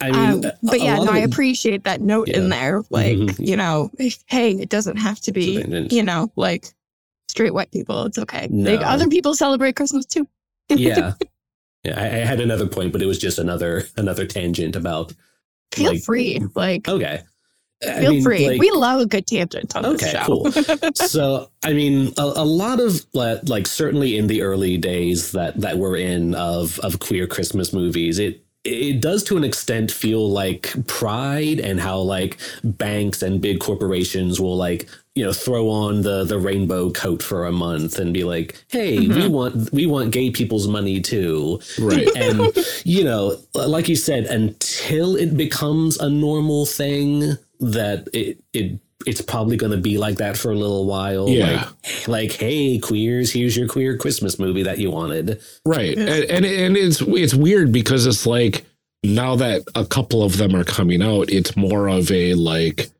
[0.00, 2.82] I mean, um, but yeah, lot no, I appreciate that note in there.
[2.90, 3.46] Like Mhm.
[3.46, 3.88] you know,
[4.26, 6.66] hey, it doesn't have to be you know like
[7.28, 8.04] straight white people.
[8.06, 8.48] It's okay.
[8.50, 8.74] No.
[8.76, 10.26] other people celebrate Christmas too.
[10.68, 11.12] yeah.
[11.84, 15.12] Yeah, I, I had another point, but it was just another another tangent about.
[15.72, 16.40] Feel like- free.
[16.54, 17.22] Like Okay.
[17.86, 18.48] I feel mean, free.
[18.48, 20.50] like- we love a good tangent on Okay, cool.
[20.94, 25.60] so I mean, a, a lot of like, like certainly in the early days that
[25.60, 30.28] that we're in of of queer Christmas movies, it it does to an extent feel
[30.28, 36.02] like pride and how like banks and big corporations will like you know throw on
[36.02, 39.32] the the rainbow coat for a month and be like hey we mm-hmm.
[39.32, 42.08] want we want gay people's money too right.
[42.16, 48.78] and you know like you said until it becomes a normal thing that it it
[49.06, 51.68] it's probably going to be like that for a little while Yeah.
[52.06, 55.98] like like hey queers here's your queer christmas movie that you wanted Right.
[55.98, 58.64] And, and and it's it's weird because it's like
[59.04, 62.90] now that a couple of them are coming out, it's more of a like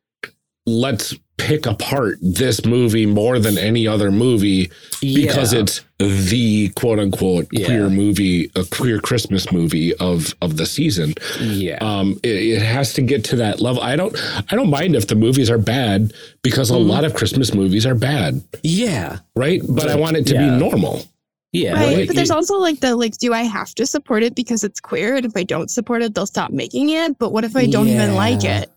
[0.68, 5.60] let's pick apart this movie more than any other movie because Yeah.
[5.60, 7.66] it's the quote unquote Yeah.
[7.66, 11.14] queer movie, a queer Christmas movie of of the season.
[11.40, 13.80] yeah Um, it, it has to get to that level.
[13.82, 14.16] I don't
[14.50, 16.90] I don't mind if the movies are bad because a Mm-hmm.
[16.90, 19.62] lot of Christmas movies are bad, yeah right?
[19.68, 20.50] But I want it to Yeah.
[20.54, 21.04] be normal.
[21.52, 24.22] yeah Right, like, but there's it- also like the like, do I have to support
[24.24, 25.14] it because it's queer?
[25.14, 27.16] And if I don't support it, they'll stop making it.
[27.18, 28.70] But what if I don't even like it?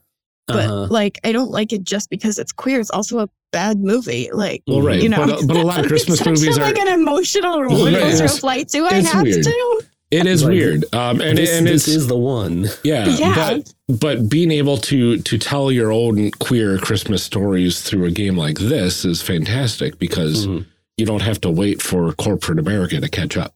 [0.48, 0.88] But uh-huh.
[0.90, 2.80] like, I don't like it just because it's queer.
[2.80, 4.30] It's also a bad movie.
[4.34, 5.02] Like, Well, right.
[5.02, 5.26] You know.
[5.26, 8.24] but, but a lot of Christmas Such movies are like an emotional roller Right, coaster
[8.26, 8.68] it's- flight.
[8.70, 9.44] Do I have weird.
[9.44, 9.82] to?
[10.12, 10.84] It is Like, weird.
[10.94, 13.34] Um, and this, and this it's is the one yeah, Yeah.
[13.88, 18.36] but but being able to to tell your own queer Christmas stories through a game
[18.36, 20.66] like this is fantastic because Mhm.
[20.98, 23.56] you don't have to wait for corporate America to catch up.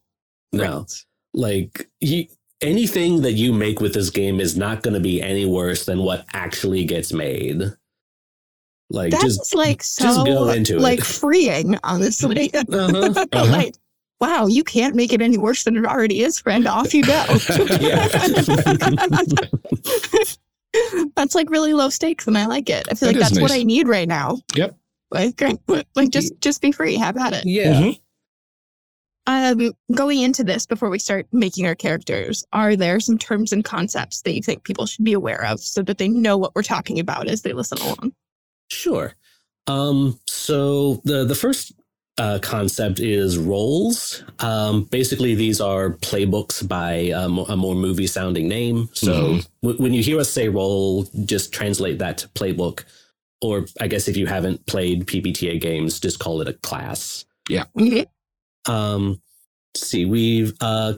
[0.53, 0.85] no
[1.33, 2.27] like you,
[2.61, 5.99] anything that you make with this game is not going to be any worse than
[6.03, 7.61] what actually gets made
[8.91, 10.81] like That's just like just so go into it.
[10.81, 12.53] like freeing, honestly.
[12.53, 13.25] uh-huh.
[13.33, 13.45] Uh-huh.
[13.51, 13.73] like,
[14.21, 16.67] wow, you can't make it any worse than it already is, friend.
[16.67, 17.25] Off you go.
[21.15, 22.87] That's like really low stakes, and I like it.
[22.91, 23.51] I feel That like is that's what.
[23.51, 24.37] I need right now.
[24.55, 24.75] Yep.
[25.11, 25.41] Like,
[25.95, 26.95] like just just be free.
[26.95, 27.45] Have at it.
[27.45, 27.99] yeah Mhm.
[29.27, 33.63] Um, going into this before we start making our characters, are there some terms and
[33.63, 36.61] concepts that you think people should be aware of so that they know what we're
[36.63, 38.13] talking about as they listen along?
[38.69, 39.13] Sure.
[39.67, 41.73] Um, so the the first
[42.17, 44.23] uh, concept is roles.
[44.39, 48.89] Um, basically, these are playbooks by um, a more movie sounding name.
[48.93, 49.47] So Mhm.
[49.63, 52.83] w- when you hear us say role, just translate that to playbook.
[53.41, 57.25] Or I guess if you haven't played PBTA games, just call it a class.
[58.67, 59.21] Um,
[59.75, 60.93] see, we've uh,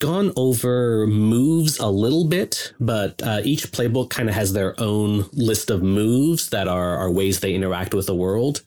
[0.00, 5.26] gone over moves a little bit, but uh, each playbook kind of has their own
[5.32, 8.62] list of moves that are, are ways they interact with the world.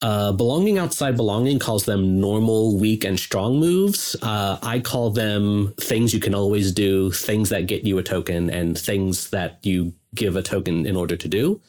[0.00, 4.14] Uh, belonging outside belonging calls them normal, weak, and strong moves.
[4.22, 8.48] Uh, I call them things you can always do, things that get you a token,
[8.48, 11.60] and things that you give a token in order to do.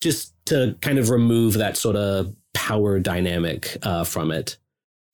[0.00, 4.56] Just to kind of remove that sort of power dynamic uh, from it.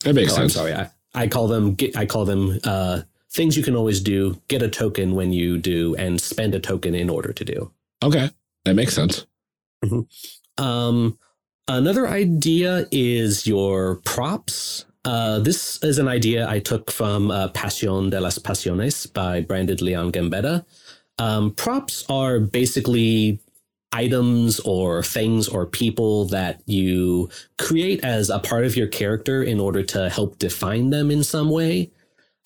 [0.04, 0.56] That makes Oh, sense.
[0.56, 0.74] I'm sorry.
[0.74, 4.40] I, I call them I call them uh, things you can always do.
[4.48, 7.70] Get a token when you do, and spend a token in order to do.
[8.02, 8.30] Okay,
[8.64, 9.26] that makes sense.
[10.58, 11.18] Um,
[11.68, 14.84] another idea is your props.
[15.04, 19.78] Uh, this is an idea I took from uh, Pasión de las Pasiones by Brandon
[19.80, 20.64] Leon Gambetta.
[21.18, 23.40] Um, props are basically
[23.92, 29.58] items or things or people that you create as a part of your character in
[29.58, 31.90] order to help define them in some way.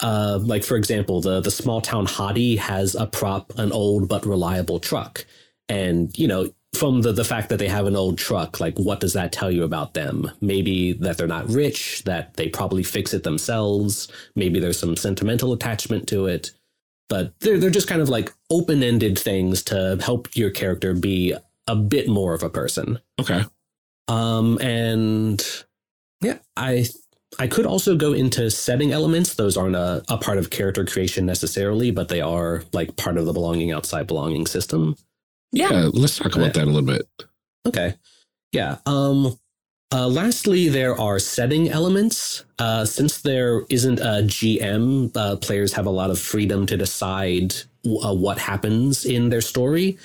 [0.01, 4.27] Uh, like for example, the the small town hottie has a prop, an old but
[4.27, 5.25] reliable truck,
[5.69, 9.01] and you know from the the fact that they have an old truck, like what
[9.01, 10.31] does that tell you about them?
[10.41, 14.09] Maybe that they're not rich, that they probably fix it themselves.
[14.35, 16.51] Maybe there's some sentimental attachment to it,
[17.09, 21.35] but they're they're just kind of like open ended things to help your character be
[21.67, 22.99] a bit more of a person.
[23.21, 23.45] Okay.
[24.09, 25.43] Um, and
[26.21, 26.87] yeah, I
[27.39, 29.35] I could also go into setting elements.
[29.35, 33.27] Those aren't a, a part of character creation necessarily, but they are like part of
[33.27, 34.97] the belonging outside belonging system.
[35.53, 37.09] Yeah, let's talk about that a little bit.
[37.67, 37.95] Okay.
[38.53, 38.79] Yeah.
[38.87, 39.39] Um
[39.93, 42.45] Uh, lastly, there are setting elements.
[42.59, 47.55] Uh, since there isn't a GM, uh, players have a lot of freedom to decide
[47.87, 49.99] uh, what happens in their story,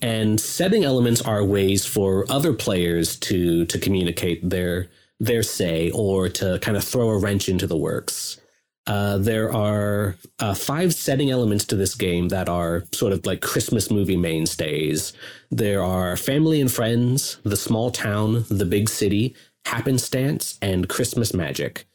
[0.00, 6.28] and setting elements are ways for other players to to communicate their their say or
[6.28, 8.38] to kind of throw a wrench into the works.
[8.86, 13.40] Uh, there are uh, five setting elements to this game that are sort of like
[13.40, 15.12] Christmas movie mainstays.
[15.50, 21.86] There are family and friends, the small town, the big city, happenstance, and Christmas magic.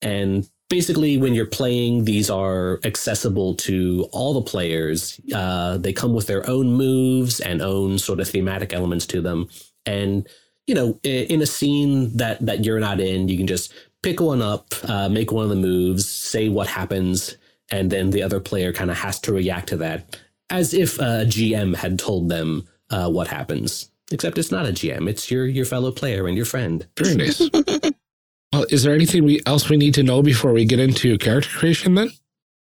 [0.00, 5.20] And basically, when you're playing, these are accessible to all the players.
[5.32, 9.48] Uh, they come with their own moves and own sort of thematic elements to them.
[9.86, 10.28] And
[10.66, 13.72] you know, in a scene that that you're not in, you can just
[14.02, 17.36] pick one up, uh, make one of the moves, say what happens,
[17.70, 20.18] and then the other player kind of has to react to that
[20.52, 23.90] as if a GM had told them uh, what happens.
[24.12, 26.86] Except it's not a GM; it's your your fellow player and your friend.
[26.98, 27.40] Very nice.
[28.52, 31.48] well, is there anything we, else we need to know before we get into character
[31.48, 31.94] creation?
[31.94, 32.10] Then,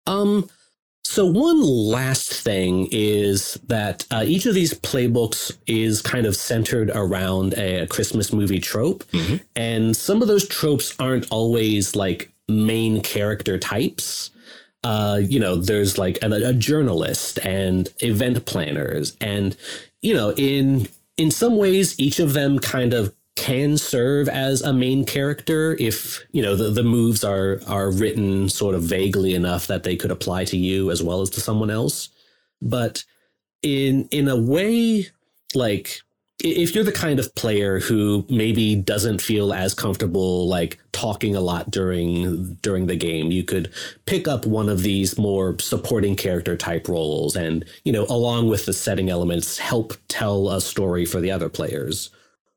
[0.06, 0.50] um,
[1.06, 6.90] so one last thing is that uh, each of these playbooks is kind of centered
[6.90, 9.36] around a, Christmas movie trope, mm-hmm.
[9.54, 14.30] and some of those tropes aren't always like main character types.
[14.82, 19.56] Uh, you know, there's like a, a journalist and event planners, and
[20.02, 24.72] you know, in in some ways, each of them kind of can serve as a
[24.72, 29.66] main character if you know the, the moves are are written sort of vaguely enough
[29.66, 32.08] that they could apply to you as well as to someone else.
[32.62, 33.04] But
[33.62, 35.06] in in a way
[35.54, 36.00] like
[36.44, 41.40] if you're the kind of player who maybe doesn't feel as comfortable like talking a
[41.40, 43.72] lot during during the game you could
[44.06, 48.66] pick up one of these more supporting character type roles and you know along with
[48.66, 52.10] the setting elements help tell a story for the other players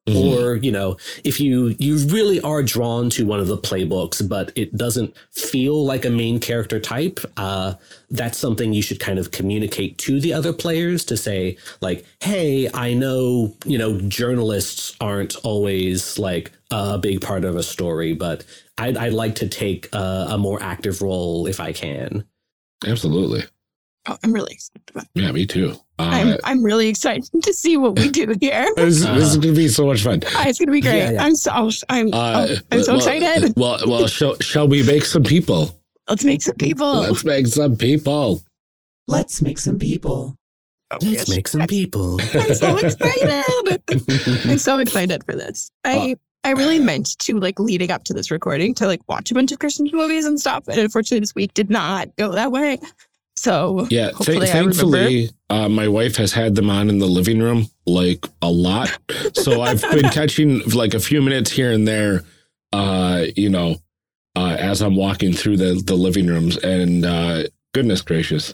[0.10, 0.44] Mm-hmm.
[0.44, 4.52] Or, you know, if you you really are drawn to one of the playbooks, but
[4.56, 7.76] it doesn't feel like a main character type, uh,
[8.10, 12.70] that's something you should kind of communicate to the other players to say, like, hey,
[12.74, 18.46] I know, you know, journalists aren't always like a big part of a story, but
[18.78, 22.24] I'd, I'd like to take a, a more active role if I can.
[22.86, 23.44] Absolutely.
[24.08, 25.22] Oh, I'm really excited about it.
[25.22, 25.76] Yeah, me too.
[26.00, 28.68] Uh, I'm I'm really excited to see what we do here.
[28.78, 30.24] this, this is going to be so much fun.
[30.24, 30.98] Uh, it's going to be great.
[30.98, 31.24] Yeah, yeah.
[31.24, 33.54] I'm so I'm uh, oh, I'm so well, excited.
[33.58, 35.78] Well, well, shall shall we make some people?
[36.08, 37.02] Let's make some people.
[37.02, 38.42] Let's make some people.
[39.08, 40.38] Let's make some people.
[40.92, 41.30] Oh, Let's yes.
[41.30, 42.20] make some people.
[42.34, 43.44] I'm so excited.
[44.46, 45.70] I'm so excited for this.
[45.84, 49.30] I uh, I really meant to like leading up to this recording to like watch
[49.30, 50.68] a bunch of Christmas movies and stuff.
[50.68, 52.80] And unfortunately this week did not go that way.
[53.40, 57.68] So yeah, th- thankfully, uh, my wife has had them on in the living room
[57.86, 58.98] like a lot.
[59.34, 62.24] So I've been catching like a few minutes here and there,
[62.74, 63.78] uh, you know,
[64.36, 66.58] uh, as I'm walking through the the living rooms.
[66.58, 68.54] And uh, goodness gracious,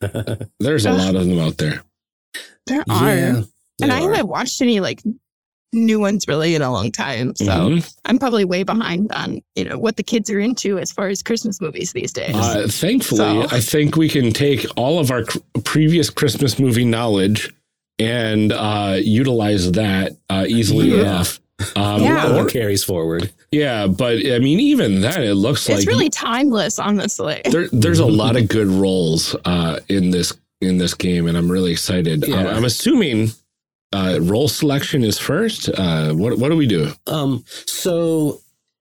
[0.60, 1.82] there's a lot of them out there.
[2.66, 3.08] There are.
[3.16, 3.42] Yeah,
[3.82, 5.02] and I haven't watched any like
[5.72, 7.34] new ones really in a long time.
[7.36, 7.88] So mm-hmm.
[8.04, 11.22] I'm probably way behind on, you know, what the kids are into as far as
[11.22, 12.34] Christmas movies these days.
[12.34, 13.46] Uh, thankfully, so.
[13.50, 17.54] I think we can take all of our cr- previous Christmas movie knowledge
[17.98, 21.00] and uh, utilize that uh, easily yeah.
[21.00, 21.40] enough.
[21.76, 22.36] Um, yeah.
[22.36, 23.30] Or carries forward.
[23.52, 26.78] Yeah, but I mean, even then, it looks it's like it's really timeless.
[26.78, 31.36] Honestly, there, there's a lot of good roles uh, in this in this game, and
[31.36, 32.26] I'm really excited.
[32.26, 32.48] Yeah.
[32.48, 33.32] I'm assuming
[33.92, 35.68] uh, role selection is first.
[35.68, 36.92] Uh, what what do we do?
[37.06, 38.40] Um, so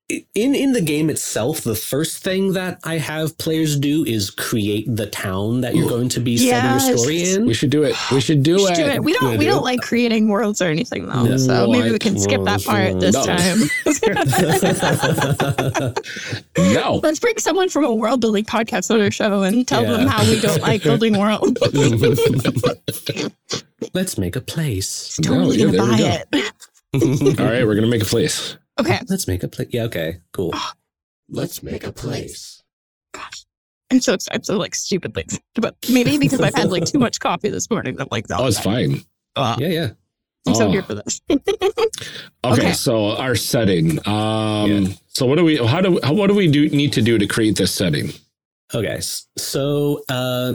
[0.10, 4.86] in in the game itself, the first thing that I have players do is create
[4.88, 6.84] the town that you're going to be yes.
[6.84, 7.46] setting your story in.
[7.46, 7.96] We should do it.
[8.12, 8.76] We should do, we it.
[8.76, 9.04] do it.
[9.04, 11.24] We don't we do not like creating worlds or anything though.
[11.24, 13.60] No, so maybe we can skip that part this time.
[16.74, 17.00] no.
[17.04, 19.92] Let's bring someone from a world building podcast on our show and tell yeah.
[19.92, 21.62] them how we don't like building worlds.
[23.94, 25.20] Let's make a place.
[25.22, 26.54] Totally no, yeah, gonna buy it.
[27.40, 28.58] All right, we're gonna make a place.
[28.80, 29.00] Okay.
[29.08, 29.68] Let's make a place.
[29.72, 30.54] Yeah, okay, cool.
[31.30, 32.64] Let's make a place.
[33.14, 33.46] Gosh.
[33.92, 34.46] I'm so excited.
[34.46, 35.26] So like stupidly,
[35.56, 38.00] but maybe because I've had like too much coffee this morning.
[38.00, 39.02] I'm like, oh, it's fine.
[39.36, 39.90] Uh, yeah, yeah.
[40.48, 40.60] I'm oh.
[40.60, 41.22] so here for this.
[41.30, 41.42] okay,
[42.46, 44.00] okay, so our setting.
[44.08, 44.88] Um, yeah.
[45.08, 45.58] so what do we?
[45.58, 46.00] How do?
[46.04, 46.70] How, what do we do?
[46.70, 48.12] Need to do to create this setting?
[48.74, 49.00] Okay,
[49.38, 50.54] so uh,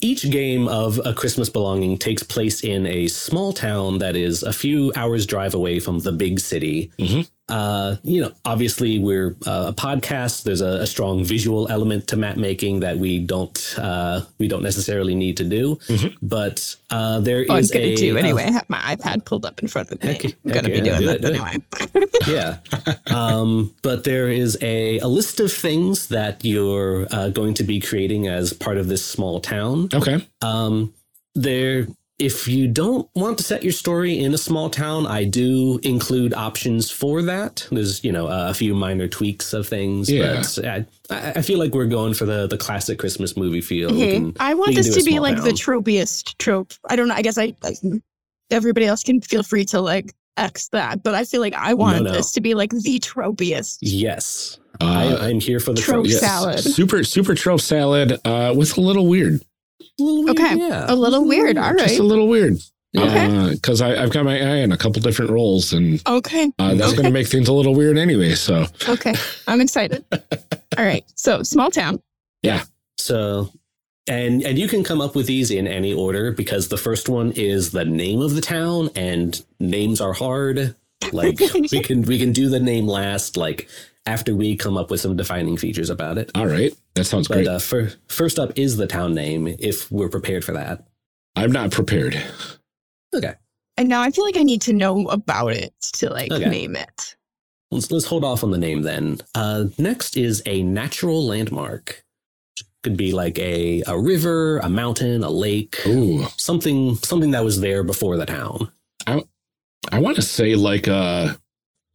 [0.00, 4.52] each game of A Christmas Belonging takes place in a small town that is a
[4.52, 6.90] few hours' drive away from the big city.
[6.98, 7.22] Mm-hmm.
[7.48, 10.44] Uh, you know, obviously we're uh, a podcast.
[10.44, 14.62] There's a, a, strong visual element to map making that we don't uh, we don't
[14.62, 15.76] necessarily need to do.
[15.88, 16.16] Mm-hmm.
[16.22, 18.44] But uh, there oh, is I'm gonna a, do uh, anyway.
[18.44, 20.10] I have my iPad pulled up in front of me.
[20.10, 21.56] Okay, I'm gonna okay, be doing do that it, anyway.
[22.28, 22.58] yeah.
[23.14, 27.80] Um, but there is a, a list of things that you're uh, going to be
[27.80, 29.88] creating as part of this small town.
[29.92, 30.26] Okay.
[30.42, 30.94] Um,
[31.34, 31.88] there
[32.18, 36.34] if you don't want to set your story in a small town, I do include
[36.34, 37.66] options for that.
[37.70, 40.42] There's, you know, a few minor tweaks of things, Yeah.
[40.42, 43.90] but I, I feel like we're going for the, the classic Christmas movie feel.
[43.90, 44.12] We Okay.
[44.20, 46.72] can- I want this to be small like the tropiest trope.
[46.88, 47.14] I don't know.
[47.14, 47.74] I guess I, I
[48.50, 52.04] everybody else can feel free to like X that, but I feel like I want
[52.04, 52.12] no.
[52.12, 53.78] this to be like the tropiest.
[53.82, 54.58] Yes.
[54.80, 54.84] Uh,
[55.20, 56.20] I, I'm here for the trope tropes.
[56.20, 56.60] salad.
[56.60, 59.42] Super super trope salad uh, with a little weird.
[60.30, 60.56] Okay.
[60.56, 60.86] Yeah.
[60.88, 61.56] A little weird.
[61.58, 61.78] All right.
[61.78, 62.58] Just a little weird.
[62.96, 63.50] Okay.
[63.54, 66.52] Because I I've got my eye on a couple different roles, and Okay.
[66.58, 68.34] uh, that's going to make things a little weird anyway.
[68.34, 69.14] So Okay.
[69.48, 70.04] I'm excited.
[70.12, 71.04] All right.
[71.14, 72.02] So small town.
[72.42, 72.64] Yeah.
[72.98, 73.50] So,
[74.06, 77.32] and and you can come up with these in any order because the first one
[77.32, 80.74] is the name of the town, and names are hard.
[81.12, 81.38] Like
[81.72, 83.68] we can we can do the name last, like
[84.06, 86.30] after we come up with some defining features about it.
[86.34, 87.48] all right, that sounds But great.
[87.48, 90.86] uh, for, first up is the town name, if we're prepared for that.
[91.36, 92.20] I'm not prepared.
[93.14, 93.34] Okay,
[93.76, 96.48] And now I feel like I need to know about it to like Okay.
[96.48, 97.16] name it.
[97.70, 99.18] let's let's hold off on the name then.
[99.34, 102.04] Uh, next is a natural landmark.
[102.82, 107.60] Could be like a a river, a mountain, a lake, Ooh, something something that was
[107.60, 108.72] there before the town.
[109.06, 111.36] I want to say like a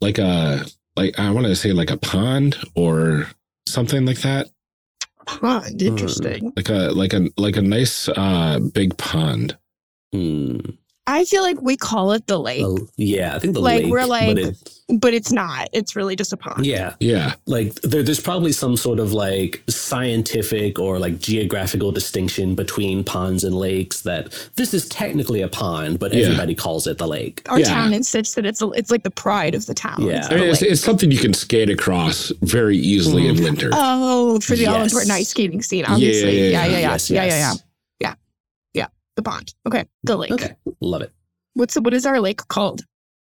[0.01, 0.65] like a
[0.97, 3.27] like I want to say like a pond or
[3.67, 4.49] something like that.
[5.25, 5.81] Pond.
[5.81, 6.51] Interesting.
[6.55, 9.57] Like a like a like a nice uh big pond.
[10.11, 10.59] Hmm.
[11.09, 13.91] I feel like we call it the lake, Oh, yeah, I think the Like, lake.
[13.91, 14.55] we're like- but it,
[14.99, 15.69] but it's not.
[15.71, 16.65] It's really just a pond.
[16.65, 17.33] yeah, Yeah.
[17.45, 23.43] like there, there's probably some sort of like scientific or like geographical distinction between ponds
[23.43, 26.25] and lakes that this is technically a pond, but Yeah.
[26.25, 27.41] everybody calls it the lake.
[27.47, 27.65] Our Yeah.
[27.69, 30.01] town insists that it's a, it's like the pride of the town.
[30.01, 30.17] Yeah.
[30.17, 33.43] It's I mean, it's, it's something you can skate across very easily in mm.
[33.43, 33.69] winter.
[33.73, 36.37] Oh, for the all important ice skating scene, obviously.
[36.37, 37.39] Yeah, Yeah, yeah, yeah, yeah, Yes, yeah, yeah, yeah, yes.
[37.39, 37.66] yeah, yeah.
[39.17, 39.53] The pond.
[39.67, 40.31] Okay, the lake.
[40.31, 41.11] Okay, love it.
[41.55, 42.83] What's what is our lake called,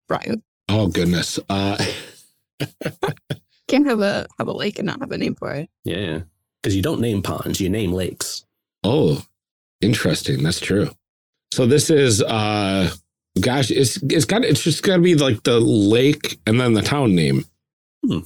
[0.07, 0.41] Brian?
[0.67, 1.39] Oh goodness.
[1.47, 1.77] Uh,
[3.67, 5.69] Can't have a have a lake and not have a name for it.
[5.83, 6.21] Yeah,
[6.61, 8.45] because you don't name ponds, you name lakes.
[8.83, 9.23] oh,
[9.79, 10.41] interesting.
[10.43, 10.89] That's true.
[11.53, 12.91] So this is uh,
[13.39, 16.81] gosh, it's it's got it's just got to be like the lake and then the
[16.81, 17.45] town name.
[18.03, 18.25] Wait,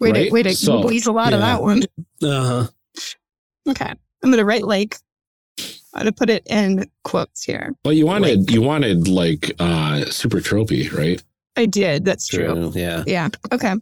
[0.00, 0.32] Right?
[0.32, 1.82] wait, a, So, we'll a lot of that one.
[2.22, 2.66] Uh huh.
[3.68, 3.92] Okay,
[4.22, 4.96] I'm gonna write lake.
[5.94, 7.72] I'm gonna put it in quotes here.
[7.84, 11.22] Well, you wanted you wanted like uh super tropey, right?
[11.56, 12.04] I did.
[12.04, 12.70] That's true.
[12.74, 13.02] Yeah.
[13.06, 13.28] Yeah.
[13.52, 13.74] Okay.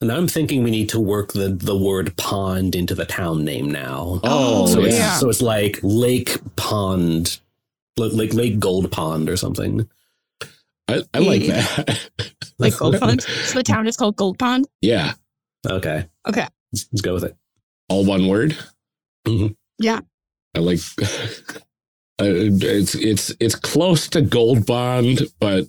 [0.00, 3.70] And I'm thinking we need to work the the word pond into the town name
[3.70, 4.20] now.
[4.24, 5.14] Oh, so it's yeah.
[5.16, 7.38] so it's like Lake Pond,
[7.96, 9.88] like like Lake Gold Pond or something.
[10.88, 11.62] I, I like Yeah.
[11.76, 12.10] that.
[12.58, 13.22] Like Gold Pond.
[13.22, 14.66] so the town is called Gold Pond.
[14.82, 15.14] yeah,
[15.68, 16.46] Okay, Okay.
[16.72, 17.36] let's, let's go with it.
[17.88, 18.56] all one word.
[19.26, 19.56] Mhm.
[19.78, 20.00] Yeah.
[20.54, 20.80] I like.
[22.20, 25.64] Uh, it's it's it's close to Gold Bond, but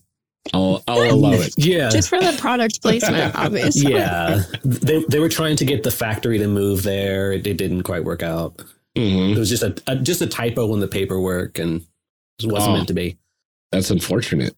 [0.53, 1.53] I'll I'll allow it.
[1.57, 3.93] Yeah, Just for the product placement, obviously.
[3.93, 4.43] yeah.
[4.63, 7.31] They they were trying to get the factory to move there.
[7.31, 8.61] It, it didn't quite work out.
[8.95, 11.81] hmm It was just a, a just a typo in the paperwork, and
[12.39, 12.75] it wasn't Oh.
[12.75, 13.17] meant to be.
[13.71, 14.53] That's unfortunate.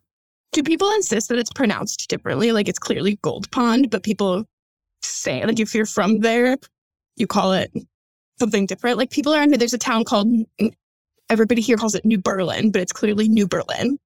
[0.53, 2.51] Do people insist that it's pronounced differently?
[2.51, 4.45] Like it's clearly Gold Pond, but people
[5.03, 6.57] say like if you're from there,
[7.15, 7.71] you call it
[8.39, 8.97] something different.
[8.97, 10.27] Like people around here, there's a town called
[11.29, 13.97] everybody here calls it New Berlin, but it's clearly New Berlin.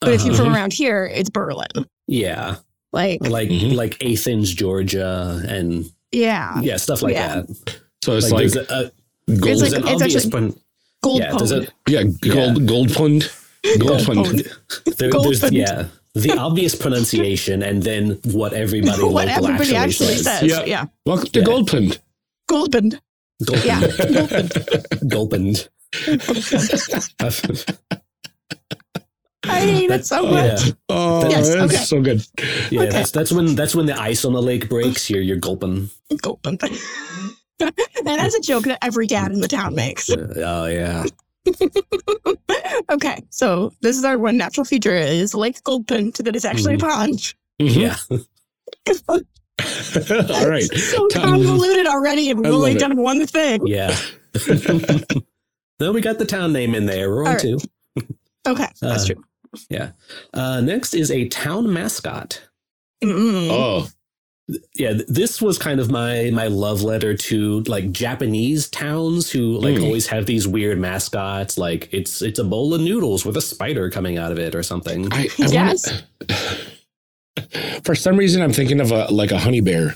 [0.00, 0.44] But if you're Uh-huh.
[0.44, 1.68] from around here, it's Berlin.
[2.06, 2.56] yeah,
[2.92, 3.74] Like like Mhm.
[3.74, 7.42] like Athens, Georgia, and yeah, yeah, stuff like Yeah.
[7.42, 7.78] that.
[8.04, 9.48] So it's Like, like, a, a, gold.
[9.48, 10.56] It's like- it's obvious actually- pron-
[11.02, 11.72] Gold yeah, there's Pond.
[11.88, 13.30] yeah, gold gold pond.
[13.78, 14.42] Gold Gold pond.
[14.98, 15.54] There, Gold there's Pond.
[15.54, 20.24] yeah the obvious pronunciation and then what everybody what local everybody actually, says.
[20.24, 20.42] says.
[20.50, 20.64] Yeah.
[20.64, 21.44] Yeah, Welcome to Yeah.
[21.46, 21.98] Gold Pond.
[23.44, 25.08] Gold Pond.
[25.08, 25.46] Gulpin.
[26.06, 26.18] Yeah,
[27.18, 27.56] Gulpin.
[29.46, 30.72] I hate it so yeah, much.
[30.88, 31.84] Oh, Yes, that's okay.
[31.84, 32.26] so good.
[32.70, 32.82] yeah.
[32.82, 32.90] Okay.
[32.90, 35.10] That's that's when that's when the ice on the lake breaks.
[35.10, 35.90] You're you're gulping.
[36.22, 36.62] Gold Pond.
[36.62, 36.72] and
[38.04, 40.08] that's a joke that every dad in the town makes.
[40.10, 41.04] Oh yeah.
[42.90, 46.78] okay, so this is our one natural feature is Lake Goldpin that is actually a
[46.78, 47.34] pond.
[47.58, 47.96] Yeah.
[50.30, 50.62] All right.
[50.64, 52.78] so convoluted already, and we've only it.
[52.78, 53.66] done one thing.
[53.66, 53.96] Yeah.
[55.80, 57.10] no, we got the town name in there.
[57.10, 57.40] We're on All right.
[57.40, 57.58] two.
[58.46, 59.24] Okay, that's Uh, true.
[59.70, 59.92] Yeah.
[60.32, 62.42] Uh, next is a town mascot.
[63.02, 63.48] Mm.
[63.50, 63.88] Oh,
[64.74, 69.76] yeah this was kind of my my love letter to like japanese towns who like
[69.76, 69.84] Mm.
[69.84, 73.88] always have these weird mascots like it's it's a bowl of noodles with a spider
[73.88, 75.90] coming out of it or something I, I Yes.
[75.90, 76.36] wanna-
[77.84, 79.94] for some reason, I'm thinking of a like a honey bear,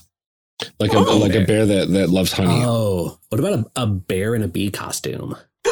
[0.81, 1.19] like a Oh.
[1.19, 2.63] like a bear that that loves honey.
[2.65, 5.37] oh what about a, a bear in a bee costume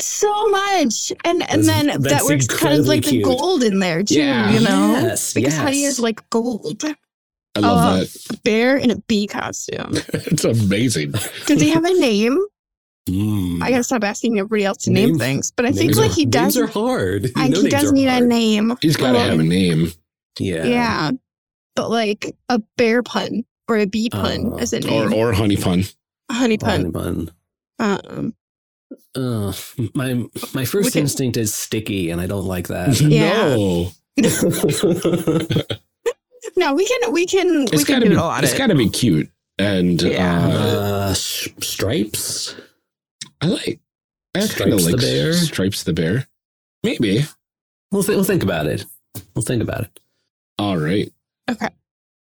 [0.00, 1.12] so much.
[1.24, 4.50] And and That's- then that works kind of like the gold in there too, Yeah.
[4.50, 4.92] you know?
[4.92, 6.82] yes Because honey is like gold.
[7.56, 8.26] I love uh, that.
[8.30, 9.92] A bear in a bee costume.
[10.12, 11.12] It's amazing.
[11.46, 12.38] Does he have a name?
[13.08, 13.62] Mm.
[13.62, 15.52] I gotta stop asking everybody else to name Names- things.
[15.52, 17.94] But I think Names like he does names are hard I, he names does are
[17.94, 18.24] need a hard.
[18.28, 18.76] name.
[18.80, 19.92] He's got to Well, have a name.
[20.38, 21.10] Yeah Yeah.
[21.76, 24.58] But like a bear pun or a bee pun Oh.
[24.58, 25.12] as a name.
[25.12, 25.84] or honey pun.
[26.30, 27.30] a honey Honey pun.
[27.78, 28.34] Um,
[29.16, 29.52] Uh,
[29.94, 30.24] my
[30.54, 33.00] my first We instinct is sticky, and I don't like that.
[33.10, 33.56] Yeah.
[33.56, 33.90] No,
[36.56, 38.10] no, we can we can we it's can gotta be.
[38.10, 38.58] doodle on It's it.
[38.58, 39.30] got to be cute.
[39.58, 40.48] And Yeah.
[40.48, 42.54] uh, uh, stripes.
[43.40, 43.80] I like.
[44.34, 45.32] I kind of Stripes the bear?
[45.32, 46.26] Stripes the bear.
[46.82, 47.24] Maybe.
[47.92, 48.84] We'll th- we'll think about it.
[49.34, 50.00] We'll think about it.
[50.58, 51.10] All right.
[51.50, 51.68] okay.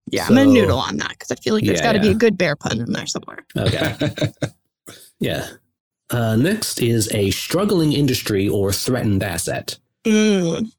[0.07, 2.09] Yeah, I'm gonna noodle on that because I feel like there's Yeah, got to be
[2.09, 3.45] a good bear pun in there somewhere.
[3.55, 3.95] Okay.
[5.19, 5.47] yeah.
[6.09, 9.77] Uh, next is a struggling industry or threatened asset.
[10.03, 10.69] Mm.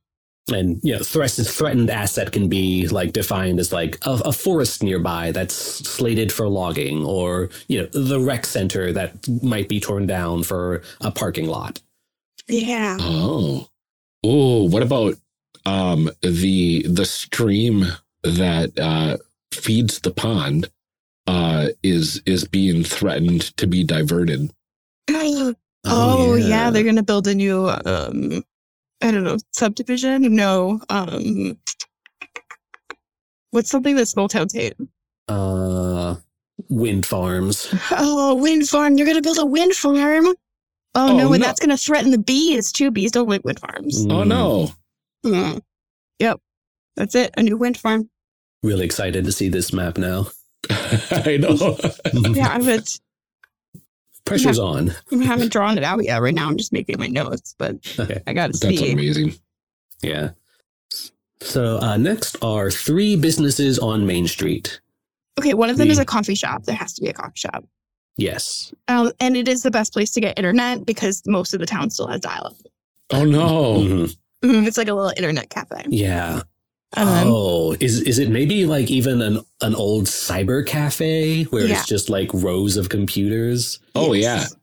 [0.52, 4.82] And you know, threat- threatened asset can be like defined as like a, a forest
[4.82, 10.06] nearby that's slated for logging, or you know, the rec center that might be torn
[10.06, 11.80] down for a parking lot.
[12.48, 12.98] Yeah.
[13.00, 13.68] Oh.
[14.24, 15.14] Oh, what about
[15.66, 17.84] um the the stream
[18.24, 19.16] that uh
[19.52, 20.70] feeds the pond
[21.26, 24.50] uh is is being threatened to be diverted.
[25.84, 26.70] Oh, yeah.
[26.70, 28.44] they're gonna build a new um
[29.02, 30.34] I don't know, subdivision?
[30.36, 30.80] No.
[30.88, 31.58] Um
[33.50, 34.74] what's something that small towns hate?
[35.28, 36.16] uh,
[36.68, 37.72] wind farms.
[37.92, 38.96] Oh, wind farm.
[38.96, 40.26] You're gonna build a wind farm.
[40.26, 40.34] Oh,
[40.94, 41.46] Oh, no, and no.
[41.46, 42.90] that's gonna threaten the bees too.
[42.90, 44.06] Bees don't like wind farms.
[44.08, 44.70] Oh no.
[45.24, 45.60] Mm.
[46.18, 46.40] Yep.
[46.96, 47.32] That's it.
[47.36, 48.10] A new wind farm.
[48.62, 50.26] Really excited to see this map now.
[50.70, 51.76] I know.
[52.34, 52.98] Yeah, I but
[54.24, 54.92] Pressure's on.
[55.12, 56.18] I haven't drawn it out yet.
[56.22, 58.22] Right now, I'm just making my notes, but Okay.
[58.26, 58.76] I gotta see.
[58.76, 59.34] That's amazing.
[60.00, 60.30] Yeah.
[61.40, 64.80] So uh, next are three businesses on Main Street.
[65.40, 66.64] Okay, one of them is a coffee shop.
[66.64, 67.64] There has to be a coffee shop.
[68.16, 68.72] Yes.
[68.86, 71.90] Um, and it is the best place to get internet because most of the town
[71.90, 72.54] still has dial-up.
[73.10, 73.78] Oh no.
[73.80, 74.16] Mhm.
[74.42, 75.84] Mhm, It's like a little internet cafe.
[75.88, 76.42] Yeah.
[76.94, 81.66] And then, Oh, is is it maybe like even an an old cyber cafe where
[81.66, 81.78] Yeah.
[81.78, 83.78] it's just like rows of computers?
[83.94, 84.54] Oh yes.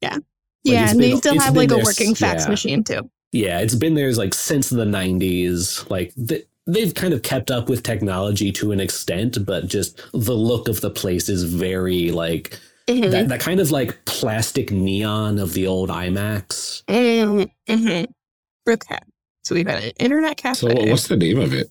[0.00, 0.14] Yeah.
[0.14, 0.22] Like,
[0.64, 2.50] yeah, it's and they still have been like a working fax yeah.
[2.50, 3.10] machine too.
[3.32, 5.90] Yeah, it's been there like since the '90s.
[5.90, 10.34] Like th- they've kind of kept up with technology to an extent, but just the
[10.34, 12.58] look of the place is very like
[12.88, 13.10] Mm-hmm.
[13.12, 16.82] that, that kind of like plastic neon of the old iMacs.
[16.86, 18.04] Mm-hmm.
[18.68, 18.98] Okay.
[19.44, 20.54] So we've got an internet cafe.
[20.74, 21.70] So what's the name of it?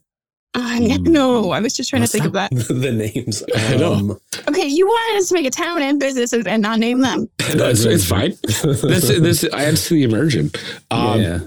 [0.54, 2.52] Uh, no, I was just trying to think of that.
[2.54, 3.42] the names.
[3.56, 3.94] I know.
[3.94, 4.20] Um,
[4.50, 7.30] Okay, you wanted us to make a town and businesses and not name them.
[7.56, 8.34] No, it's, it's fine.
[8.64, 10.52] This this adds to the immersion.
[10.90, 11.40] Um, yeah.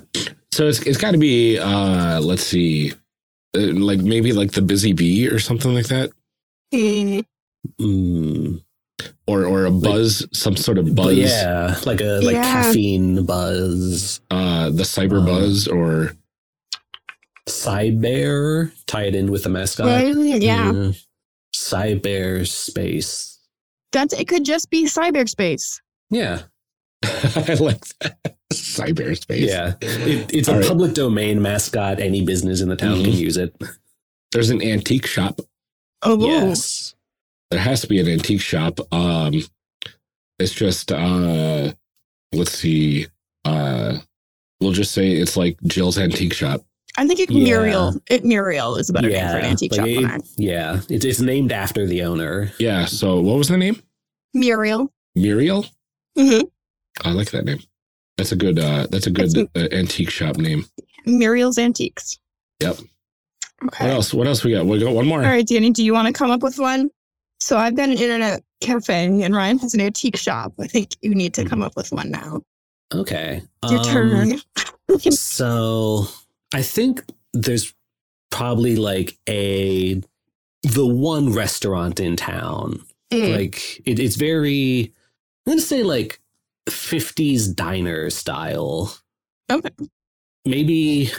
[0.53, 2.93] So it's it's got to be uh let's see,
[3.57, 6.11] uh, like maybe like the busy bee or something like that,
[6.73, 7.25] Mm,
[7.81, 8.63] Mm.
[9.27, 11.17] Or or a buzz, some sort of buzz.
[11.17, 12.43] yeah, like a like Yeah.
[12.63, 14.21] caffeine buzz.
[14.31, 16.13] Uh, the cyber Uh, buzz or
[17.49, 19.87] Cyber, tie it in with the mascot.
[19.87, 20.97] right, yeah, Mm.
[21.55, 23.39] Cyber space.
[23.93, 24.27] that's it.
[24.29, 25.81] Could just be cyberspace.
[26.11, 26.43] Yeah.
[27.05, 29.47] I like that cyberspace.
[29.47, 29.75] Yeah.
[29.83, 30.67] It, it's All a right.
[30.69, 32.01] public domain mascot.
[32.01, 33.19] Any business in the town can Mhm.
[33.19, 33.55] use it.
[34.33, 35.41] There's an antique shop.
[36.03, 36.94] Oh, Yes.
[37.55, 38.81] There has to be an antique shop.
[38.93, 39.41] Um,
[40.41, 41.73] it's just uh,
[42.33, 43.07] let's see.
[43.45, 43.99] Uh,
[44.61, 46.63] we'll just say it's like Jill's antique shop.
[46.99, 47.45] I think it, Yeah.
[47.45, 47.95] Muriel.
[48.11, 49.87] It Muriel is a better name for an antique shop.
[49.87, 50.81] it- yeah.
[50.91, 52.51] It, it's named after the owner.
[52.59, 52.87] Yeah.
[52.87, 53.81] So what was the name?
[54.35, 54.93] Muriel.
[55.15, 55.65] Muriel.
[56.19, 56.51] Mhm.
[57.05, 57.61] I like that name.
[58.17, 58.59] That's a good.
[58.59, 60.67] Uh, that's a good That's- uh, antique shop name.
[61.07, 62.19] Muriel's Antiques.
[62.61, 62.79] Yep.
[63.67, 63.85] Okay.
[63.87, 64.13] What else?
[64.13, 64.67] What else we got?
[64.67, 65.21] We got one more.
[65.23, 66.91] All right, Danny, do you want to come up with one?
[67.41, 70.53] So I've got an internet cafe and Ryan has an antique shop.
[70.59, 72.41] I think you need to come up with one now.
[72.93, 73.43] Okay.
[73.69, 74.41] Your Um, turn.
[75.11, 76.07] So
[76.53, 77.75] I think there's
[78.31, 80.01] probably like a
[80.63, 82.81] the one restaurant in town.
[83.11, 83.35] Mm.
[83.37, 84.93] Like it, it's very
[85.47, 86.21] I'm gonna say like
[86.69, 88.97] 50s diner style.
[89.51, 89.71] Okay.
[90.45, 91.11] Maybe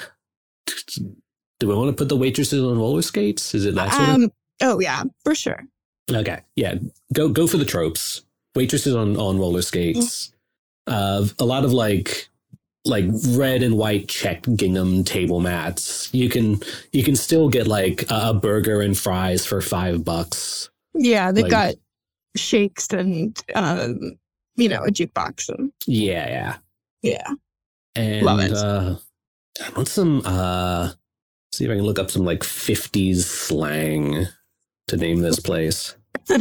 [1.59, 3.53] Do we want to put the waitresses on roller skates?
[3.55, 4.31] Is it that sort Um.
[4.61, 5.63] Oh yeah, for sure.
[6.11, 6.75] Okay, yeah.
[7.13, 8.21] Go go for the tropes.
[8.55, 10.31] Waitresses on on roller skates.
[10.87, 12.29] Uh, a lot of like
[12.85, 16.13] like red and white checked gingham table mats.
[16.13, 16.61] You can
[16.93, 20.69] you can still get like a, a burger and fries for five bucks.
[20.93, 21.75] Yeah, they've Like- got
[22.37, 24.17] shakes and um,
[24.57, 26.57] you know, a jukebox and Yeah, yeah.
[27.01, 27.27] yeah.
[27.95, 28.53] And Love it.
[28.53, 28.95] uh
[29.65, 30.91] I want some uh
[31.53, 34.27] see if I can look up some like 50s slang
[34.87, 35.95] to name this place.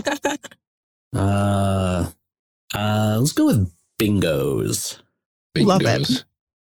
[1.16, 2.10] Uh
[2.74, 4.98] uh let's go with bingos.
[5.56, 5.84] Love it.
[5.86, 6.24] Bingos.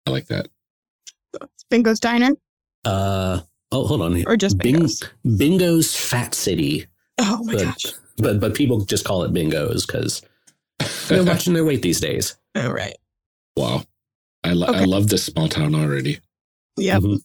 [0.07, 0.47] I like that.
[1.71, 2.31] Bingo's Diner
[2.85, 3.41] Uh
[3.73, 4.25] oh hold on.
[4.27, 5.03] or just Bing- Bingo's?
[5.37, 6.87] Bingo's Fat City.
[7.19, 7.87] Oh my But, gosh.
[8.19, 10.23] but but people just call it bingos because
[11.09, 12.37] they're watching their weight these days.
[12.55, 12.97] All right.
[13.57, 13.83] Wow.
[14.45, 16.21] I, lo- I love this small town already.
[16.77, 17.03] Yep.
[17.03, 17.21] Mhm.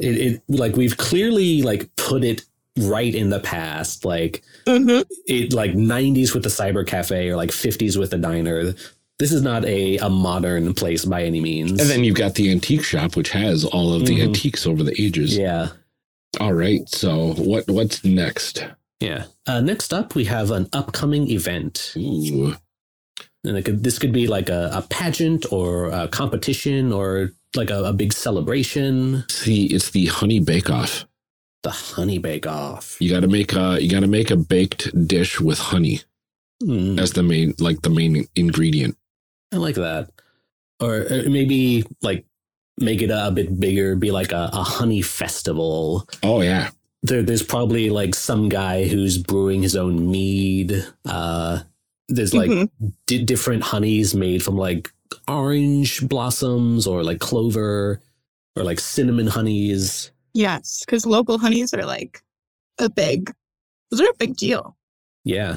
[0.00, 2.44] It, it like we've clearly like put it
[2.78, 4.04] right in the past.
[4.04, 8.74] Like hmm it like 90s with the cyber cafe or like 50s with the diner.
[9.18, 11.80] This is not a, a modern place by any means.
[11.80, 14.28] And then you've got the antique shop, which has all of the Mhm.
[14.28, 15.36] antiques over the ages.
[15.36, 15.70] yeah,
[16.38, 16.88] All right.
[16.88, 18.64] So what what's next?
[19.00, 19.24] yeah.
[19.46, 22.54] Uh, next up, we have an upcoming event, Ooh.
[23.44, 27.70] and it could, this could be like a, a pageant or a competition or like
[27.70, 29.24] a, a big celebration.
[29.30, 31.06] See, it's the honey bake off.
[31.62, 32.96] The honey bake off.
[33.00, 36.00] You gotta make a you gotta make a baked dish with honey
[36.62, 38.96] Mm, as the main like the main ingredient.
[39.52, 40.10] I like that.
[40.80, 42.24] Or uh, maybe like
[42.80, 46.08] make it a, bit bigger, be like a, a honey festival.
[46.22, 46.70] Oh yeah.
[47.04, 50.84] there, there's probably like some guy who's brewing his own mead.
[51.04, 51.60] Uh,
[52.08, 52.70] there's like Mhm.
[53.06, 54.90] di- different honeys made from like
[55.28, 58.00] orange blossoms or like clover
[58.56, 60.10] or like cinnamon honeys.
[60.34, 62.22] Yes, because local honeys are like
[62.78, 63.32] a big.
[63.90, 64.76] Those are a big deal.
[65.24, 65.56] Yeah.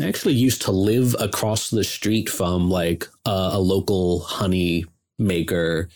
[0.00, 4.84] I actually used to live across the street from like a, a local honey
[5.18, 5.88] maker.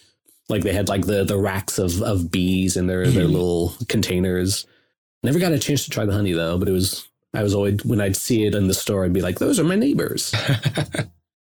[0.49, 3.33] Like they had like the, the racks of, of bees in their, their Mhm.
[3.33, 4.67] little containers.
[5.23, 7.85] Never got a chance to try the honey though, but it was, I was always,
[7.85, 10.35] when I'd see it in the store, I'd be like, those are my neighbors.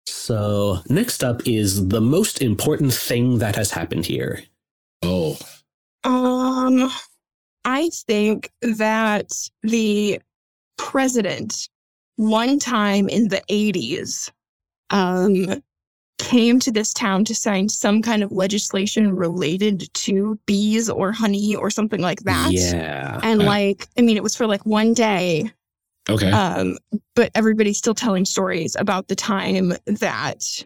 [0.07, 4.43] So next up is the most important thing that has happened here.
[5.03, 5.39] oh.
[6.65, 6.91] Um,
[7.65, 10.21] I think that the
[10.77, 11.69] president,
[12.17, 14.31] one time in the 80s,
[14.91, 15.63] um,
[16.19, 21.55] came to this town to sign some kind of legislation related to bees or honey
[21.57, 22.51] or something like that.
[22.53, 23.19] Yeah.
[23.23, 23.47] And Uh.
[23.47, 25.51] like, I mean, it was for like one day,
[26.09, 26.31] Okay.
[26.31, 26.79] um,
[27.15, 30.65] but everybody's still telling stories about the time that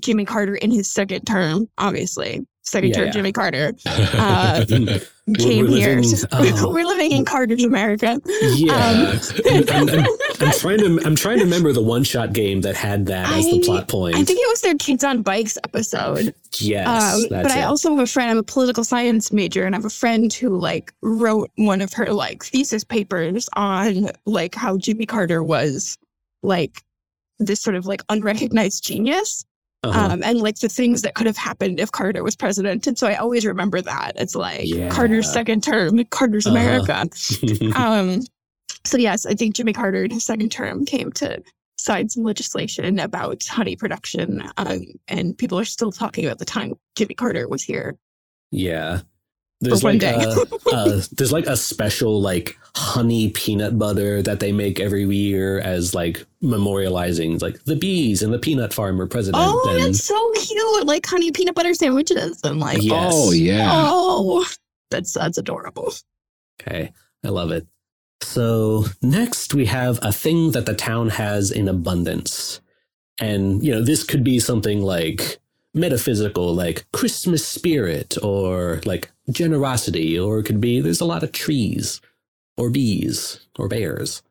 [0.00, 3.10] Jimmy Carter, in his second term, obviously, second Yeah, yeah.
[3.10, 4.86] Jimmy Carter, uh, came
[5.28, 5.88] we're here.
[5.96, 6.70] living- So- oh.
[6.72, 8.20] We're living in Carter's America.
[8.54, 8.72] Yeah.
[8.74, 9.88] Um, I'm, I'm-
[10.40, 13.44] I'm- trying to I'm trying to remember the one shot game that had that as
[13.44, 14.16] the plot point.
[14.16, 16.34] I think it was their Kids on Bikes episode.
[16.58, 17.64] yes, Um, but I it.
[17.64, 20.58] also have a friend, I'm a political science major, and I have a friend who
[20.58, 25.96] like wrote one of her like thesis papers on like how Jimmy Carter was
[26.42, 26.82] like
[27.38, 29.44] this sort of like unrecognized genius.
[29.84, 30.12] Uh-huh.
[30.12, 32.86] um, and like the things that could have happened if Carter was president.
[32.86, 34.12] And so I always remember that.
[34.16, 34.88] It's like Yeah.
[34.90, 36.56] Carter's second term, Carter's Uh-huh.
[36.56, 37.08] America.
[37.76, 38.20] Um,
[38.84, 41.42] so yes, I think Jimmy Carter in his second term came to
[41.78, 44.42] sign some legislation about honey production.
[44.56, 47.96] Um, and people are still talking about the time Jimmy Carter was here.
[48.50, 49.00] yeah.
[49.64, 50.14] There's one like day.
[50.14, 55.60] a, uh, there's like a special like honey peanut butter that they make every year
[55.60, 59.42] as like memorializing like the bees and the peanut farmer president.
[59.44, 60.86] Oh, and that's so cute!
[60.86, 63.12] Like honey peanut butter sandwiches and like Yes.
[63.14, 63.70] Oh yeah.
[63.72, 64.46] oh,
[64.90, 65.92] that's that's adorable.
[66.60, 66.92] Okay,
[67.24, 67.66] I love it.
[68.22, 72.60] So next we have a thing that the town has in abundance.
[73.20, 75.38] And, you know, this could be something like
[75.72, 81.32] metaphysical, like Christmas spirit, or like generosity, or it could be there's a lot of
[81.32, 82.00] trees,
[82.56, 84.22] or bees, or bears.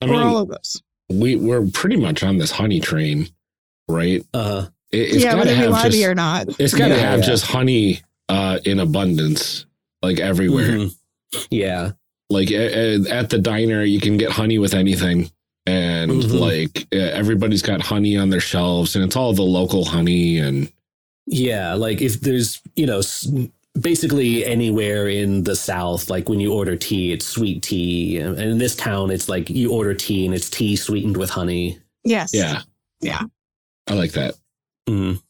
[0.00, 0.82] I Or all mean, of those.
[1.10, 3.28] we we're pretty much on this honey train,
[3.88, 4.24] right?
[4.34, 6.48] Uh, It, it's yeah, gotta whether we have lobby just, or not.
[6.60, 7.26] it's gotta Yeah, have yeah.
[7.26, 9.66] just honey uh, in abundance,
[10.02, 10.68] like everywhere.
[10.70, 10.96] mhm.
[11.50, 11.92] Yeah.
[12.28, 15.30] Like a- a- at the diner, you can get honey with anything,
[15.64, 16.40] and Mhm.
[16.40, 20.38] like uh, everybody's got honey on their shelves, and it's all the local honey.
[20.38, 20.72] And
[21.28, 23.28] Yeah, like if there's, you know, s-
[23.80, 28.18] basically anywhere in the South, like when you order tea, it's sweet tea.
[28.18, 31.78] And in this town, it's like you order tea and it's tea sweetened with honey.
[32.04, 32.30] Yes.
[32.32, 32.62] yeah,
[33.00, 33.22] Yeah.
[33.88, 34.34] I like that.
[34.88, 35.20] Mm.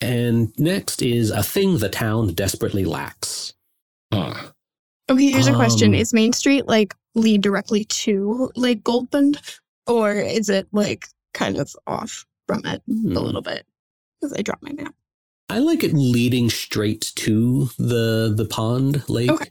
[0.00, 3.54] And next is a thing the town desperately lacks.
[4.12, 4.34] Huh.
[5.10, 10.12] Okay, here's a question: Um, Is Main Street like lead directly to Lake Goldbund, or
[10.12, 13.16] is it like kind of off from it Hmm.
[13.16, 13.66] a little bit?
[14.20, 14.94] Because I dropped my map.
[15.50, 19.30] I like it leading straight to the the pond lake.
[19.30, 19.50] Okay.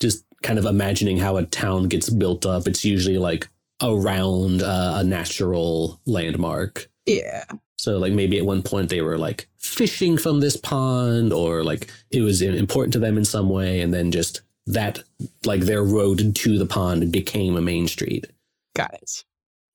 [0.00, 2.66] Just kind of imagining how a town gets built up.
[2.66, 3.48] It's usually like
[3.82, 6.88] around uh, a natural landmark.
[7.06, 7.44] Yeah.
[7.76, 11.90] So like maybe at one point they were like fishing from this pond or like
[12.10, 15.02] it was important to them in some way and then just that
[15.44, 18.26] like their road to the pond became a main street.
[18.74, 19.24] Got it.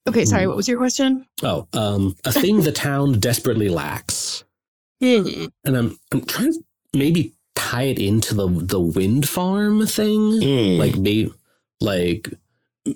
[0.07, 0.43] Okay, sorry.
[0.43, 0.49] Hmm.
[0.49, 1.25] What was your question?
[1.43, 4.43] Oh, um a thing the town desperately lacks.
[5.01, 5.45] Hmm.
[5.65, 6.59] And I'm I'm trying to
[6.93, 10.19] maybe tie it into the the wind farm thing.
[10.41, 10.77] Mm.
[10.77, 11.31] Like maybe
[11.81, 12.29] like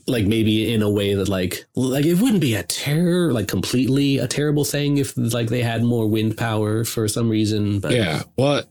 [0.07, 4.17] like maybe in a way that like like it wouldn't be a terror like completely
[4.17, 8.23] a terrible thing if like they had more wind power for some reason but yeah.
[8.37, 8.63] Well,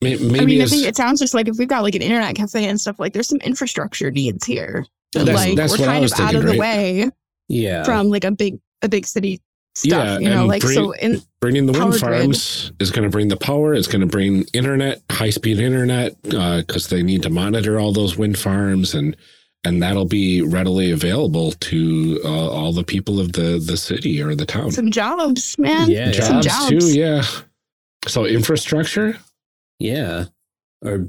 [0.00, 2.02] maybe I mean, I as- think it sounds just like if we've got like an
[2.02, 4.84] internet cafe and stuff, like there's some infrastructure needs here.
[5.12, 6.78] That, That's- like that's we're what I kind was of out thinking, of the right?
[7.04, 7.10] way
[7.48, 9.40] yeah from like a big a big city
[9.78, 9.90] stuff.
[9.90, 12.20] Yeah, you know, and like bring- so in bringing the wind Power grid.
[12.20, 13.74] farms is going to bring the power.
[13.74, 18.16] It's going to bring internet, high speed internet, because they need to monitor all those
[18.16, 19.16] wind farms, and
[19.64, 24.34] and that'll be readily available to uh, all the people of the the city or
[24.34, 24.70] the town.
[24.70, 25.90] some jobs, man.
[25.90, 26.20] Yeah, yeah.
[26.22, 26.92] some jobs, jobs.
[26.92, 26.98] too.
[26.98, 27.22] Yeah.
[28.06, 29.18] So infrastructure.
[29.80, 30.24] yeah
[30.84, 31.06] or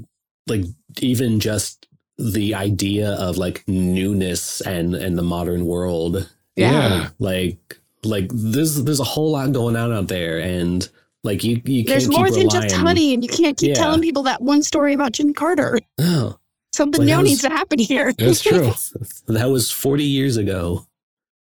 [0.48, 0.64] like
[1.00, 1.86] even just
[2.18, 7.10] the idea of like newness and and the modern world Yeah.
[7.20, 10.88] like like there's there's a whole lot going on out there and
[11.22, 13.56] like you you There's can't there's more keep than just relying- honey, and you can't
[13.58, 13.74] keep Yeah.
[13.74, 15.78] telling people that one story about Jimmy Carter.
[15.98, 16.36] oh
[16.72, 18.12] Something Like, new was- needs to happen here.
[18.12, 18.72] That's true.
[19.26, 20.86] that was 40 years ago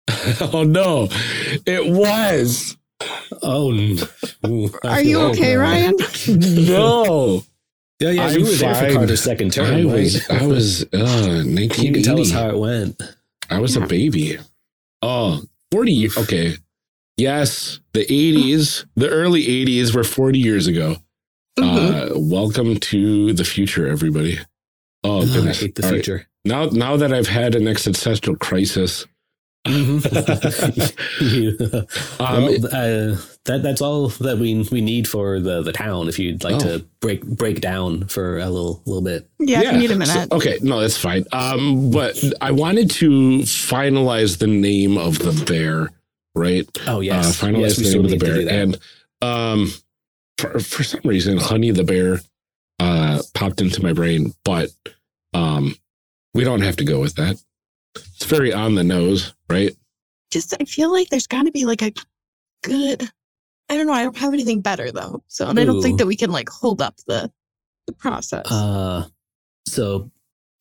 [0.54, 1.08] oh no,
[1.66, 2.78] it was.
[3.41, 3.97] oh n-
[4.45, 5.62] ooh, I Are you okay, now.
[5.62, 5.95] Ryan?
[6.68, 7.43] no,
[7.99, 8.93] yeah yeah I'm you were there for.
[8.93, 9.86] Carter's second term I right?
[9.86, 10.30] was.
[10.30, 10.84] I was.
[10.93, 13.01] Uh, you can tell us how it went
[13.49, 14.38] I was a baby.
[15.01, 15.41] Oh,
[15.74, 16.17] 40 years.
[16.17, 16.53] Okay.
[17.17, 20.97] Yes, the 80s, the early 80s were 40 years ago.
[21.59, 22.11] Mhm.
[22.15, 24.38] Uh, welcome to the future, everybody.
[25.03, 25.95] Oh, Oh, I hate the All right.
[26.05, 29.07] future Now, now that I've had an existential crisis,
[29.66, 30.01] You-
[32.20, 36.07] Um, well, uh, that that's all that we we need for the the town.
[36.07, 36.59] If you'd like Oh.
[36.59, 39.30] to break break down for a little little bit.
[39.39, 40.32] yeah, if you need a so- minute.
[40.32, 41.26] okay, no, that's fine.
[41.32, 43.09] Um, but I wanted to
[43.39, 45.91] finalize the name of the bear,
[46.36, 46.68] right?
[46.88, 48.47] Oh yes, uh, finalize yes, the name of the bear.
[48.49, 48.78] And
[49.22, 49.72] um,
[50.38, 52.22] for for some reason, Honey the bear
[52.80, 54.70] uh, popped into my brain, but
[55.34, 55.76] um,
[56.34, 57.41] we don't have to go with that.
[57.95, 59.71] It's very on the nose, right?
[60.31, 61.91] Just I feel like there's got to be like a
[62.63, 63.09] good.
[63.69, 63.93] I don't know.
[63.93, 66.49] I don't have anything better though, so and I don't think that we can like
[66.49, 67.31] hold up the
[67.87, 68.49] the process.
[68.51, 69.05] Uh,
[69.67, 70.11] so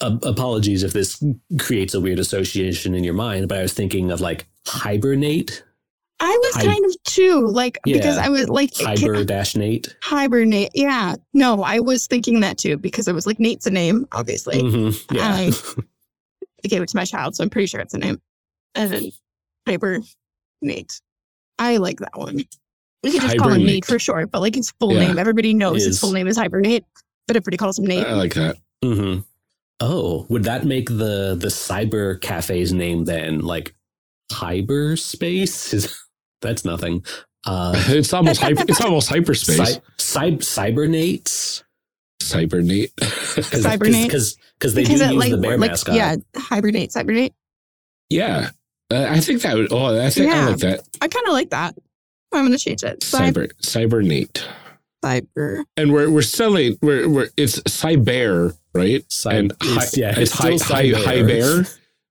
[0.00, 1.22] uh, apologies if this
[1.58, 5.62] creates a weird association in your mind, but I was thinking of like hibernate,
[6.20, 9.96] I was hi- kind of too like because I was like it hiber dash Nate.
[10.02, 10.70] hibernate.
[10.74, 14.62] Yeah, no, I was thinking that too because I was like Nate's a name, obviously.
[14.62, 15.82] Mhm, Yeah, I,
[16.64, 18.20] I gave it to my child, so I'm pretty sure it's a name.
[18.74, 19.10] And then
[19.66, 20.00] Hyper
[20.62, 21.00] Nate.
[21.58, 22.36] I like that one.
[23.02, 23.66] We could just call him Hibernate.
[23.66, 25.08] Nate for short, but like his full Yeah.
[25.08, 26.84] name, everybody knows his full name is Hibernate,
[27.26, 28.06] but everybody calls him Nate.
[28.06, 28.56] I like that.
[28.84, 29.20] Mm-hmm.
[29.80, 33.74] Oh, would that make the the cyber cafe's name then like
[34.30, 35.74] hyperspace?
[35.74, 35.96] Is
[36.40, 37.04] that's nothing.
[37.44, 39.56] Uh, It's almost hyper, it's almost hyperspace.
[39.56, 40.30] cy- cy-
[40.70, 41.64] cybernates
[42.22, 42.92] Cybernate.
[43.00, 44.06] Cybernate?
[44.06, 45.94] because because they because do use like, the bear like mascot.
[45.94, 47.34] yeah, Hibernate, Cybernate.
[48.10, 48.50] yeah,
[48.90, 49.72] uh, I think that would.
[49.72, 50.80] Oh, I think I like that.
[51.00, 51.74] I kind of like that.
[52.32, 53.00] I'm gonna change it.
[53.00, 54.48] Cyber, Cyber Cybernate.
[55.04, 55.64] cyber.
[55.76, 56.78] And we're we're selling.
[56.80, 59.04] We're we're it's Cyber, right?
[59.10, 61.04] Cy- and it's- yeah, it's it's high still high Cyber.
[61.04, 61.64] high bear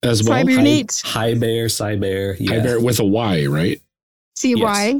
[0.03, 0.38] as well.
[0.45, 1.01] Cybernate.
[1.03, 2.51] High bear, cyber, yeah.
[2.51, 3.82] High bear with a Y, right?
[4.36, 4.95] C Y.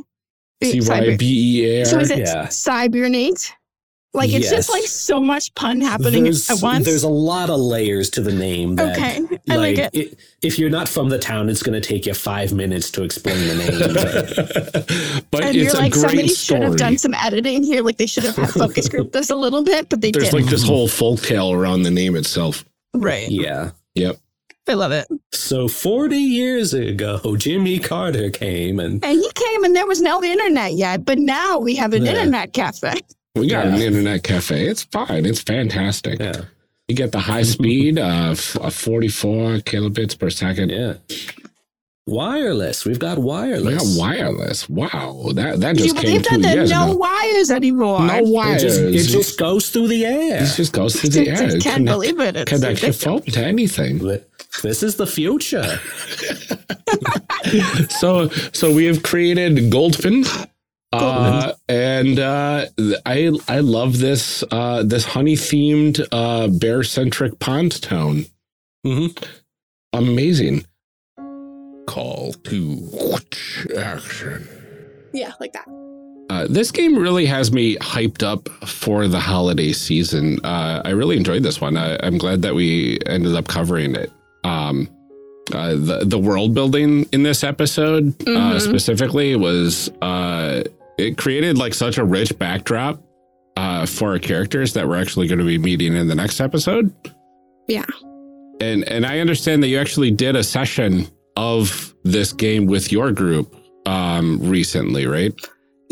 [0.64, 2.48] C Y B E A So is it Yeah.
[2.50, 3.52] cybernate?
[4.14, 4.52] Like it's Yes.
[4.52, 6.86] just like so much pun happening there's, at once.
[6.86, 8.76] there's a lot of layers to the name.
[8.76, 9.92] That, okay, I like, it.
[9.96, 13.04] i- if you're not from the town, it's going to take you five minutes to
[13.04, 15.24] explain the name.
[15.32, 16.60] but and it's you're a like, great somebody story.
[16.60, 17.82] should have done some editing here.
[17.84, 20.42] Like they should have had focus group this a little bit, but they There's didn't.
[20.42, 22.66] like this whole folktale around the name itself.
[22.94, 23.30] right.
[23.30, 23.72] yeah.
[23.96, 24.18] Yep.
[24.68, 25.08] I love it.
[25.34, 30.22] So 40 years ago, Jimmy Carter came and And he came and there was no
[30.24, 32.12] internet yet, but now we have an Yeah.
[32.12, 32.94] internet cafe.
[33.36, 33.76] We got Yeah.
[33.76, 34.68] an internet cafe.
[34.68, 35.26] It's fine.
[35.26, 36.20] It's fantastic.
[36.20, 36.42] yeah,
[36.88, 40.70] You get the high speed, of, f- uh, 44 kilobits per second.
[40.70, 40.96] yeah.
[42.08, 42.84] Wireless.
[42.84, 43.94] We've got wireless.
[43.96, 44.64] We wireless.
[44.66, 44.70] got wireless.
[44.70, 46.98] Wow, that that Can you just came believe two that there are no ago.
[46.98, 48.02] wires anymore?
[48.06, 48.62] No It wires.
[48.64, 50.44] just, it just goes through the air.
[50.44, 51.36] It just goes through the air.
[51.38, 52.36] just can't Connect- believe it.
[52.36, 53.04] It's Connect your ridiculous.
[53.04, 54.00] phone to anything.
[54.64, 55.64] This is the future.
[57.90, 60.26] so so we have created Goldfin.
[60.94, 62.66] Uh, and uh,
[63.06, 68.26] I I love this uh, this honey themed uh, bear centric pond town.
[68.84, 69.08] hmm
[69.94, 70.66] Amazing.
[71.88, 72.90] Call to
[73.78, 74.48] action.
[75.14, 75.68] Yeah, like that.
[76.30, 80.40] Uh, this game really has me hyped up for the holiday season.
[80.46, 81.76] Uh, I really enjoyed this one.
[81.76, 84.10] I, I'm glad that we ended up covering it.
[84.46, 84.88] Um,
[85.54, 88.62] uh, the the world building in this episode uh, Mhm.
[88.62, 90.64] specifically was uh,
[91.02, 93.02] it created like such a rich backdrop
[93.58, 96.94] uh, for our characters that we're actually going to be meeting in the next episode.
[97.68, 97.86] Yeah.
[98.60, 103.12] and and I understand that you actually did a session of this game with your
[103.12, 105.34] group um, recently, right?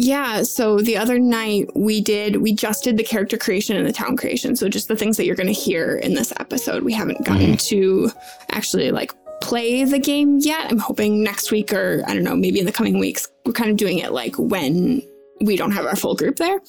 [0.02, 3.92] Yeah, so the other night we did, we just did the character creation and the
[3.92, 4.56] town creation.
[4.56, 6.84] So just the things that you're going to hear in this episode.
[6.84, 8.10] We haven't gotten to
[8.52, 9.12] actually like
[9.42, 10.72] play the game yet.
[10.72, 13.28] I'm hoping next week or I don't know, maybe in the coming weeks.
[13.46, 15.02] We're kind of doing it like when
[15.42, 16.60] we don't have our full group there.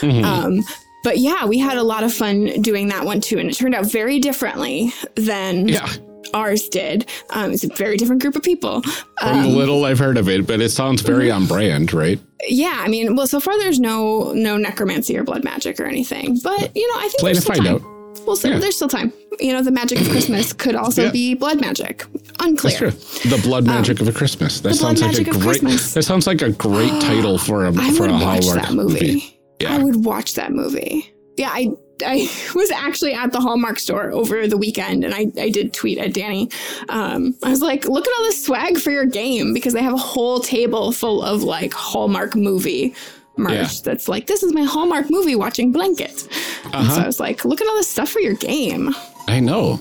[0.00, 0.22] Mhm.
[0.24, 0.60] Um,
[1.02, 3.38] but yeah, we had a lot of fun doing that one too.
[3.38, 5.88] And it turned out very differently than yeah.
[6.34, 7.06] ours did.
[7.30, 8.82] Um, it's a very different group of people.
[8.82, 12.20] From Um, little I've heard of it, but it sounds very on brand, right?
[12.48, 16.38] yeah, I mean, well, so far there's no no necromancy or blood magic or anything,
[16.42, 17.74] but you know, I think Play to find time.
[17.76, 17.82] out.
[18.26, 18.58] Well, so, Yeah.
[18.58, 19.12] there's still time.
[19.40, 21.10] You know, the magic of Christmas could also Yeah.
[21.10, 22.04] be blood magic.
[22.38, 22.90] Unclear.
[22.90, 23.30] That's true.
[23.30, 24.60] The blood magic of a Christmas.
[24.60, 25.42] That Um, the sounds like a great.
[25.42, 25.94] Christmas.
[25.94, 28.74] That sounds like a great title for a I for would a watch Hallmark that
[28.74, 29.38] movie.
[29.60, 29.74] Yeah.
[29.74, 31.12] I would watch that movie.
[31.36, 31.70] Yeah, I
[32.04, 35.98] I was actually at the Hallmark store over the weekend and I, I did tweet
[35.98, 36.48] at Danny.
[36.88, 39.92] Um, I was like, look at all this swag for your game because they have
[39.92, 42.94] a whole table full of like Hallmark movie
[43.40, 43.68] merch Yeah.
[43.84, 46.28] that's like, this is my Hallmark movie watching blanket.
[46.72, 46.94] Uh-huh.
[46.94, 48.94] So I was like, look at all this stuff for your game,
[49.28, 49.80] I know.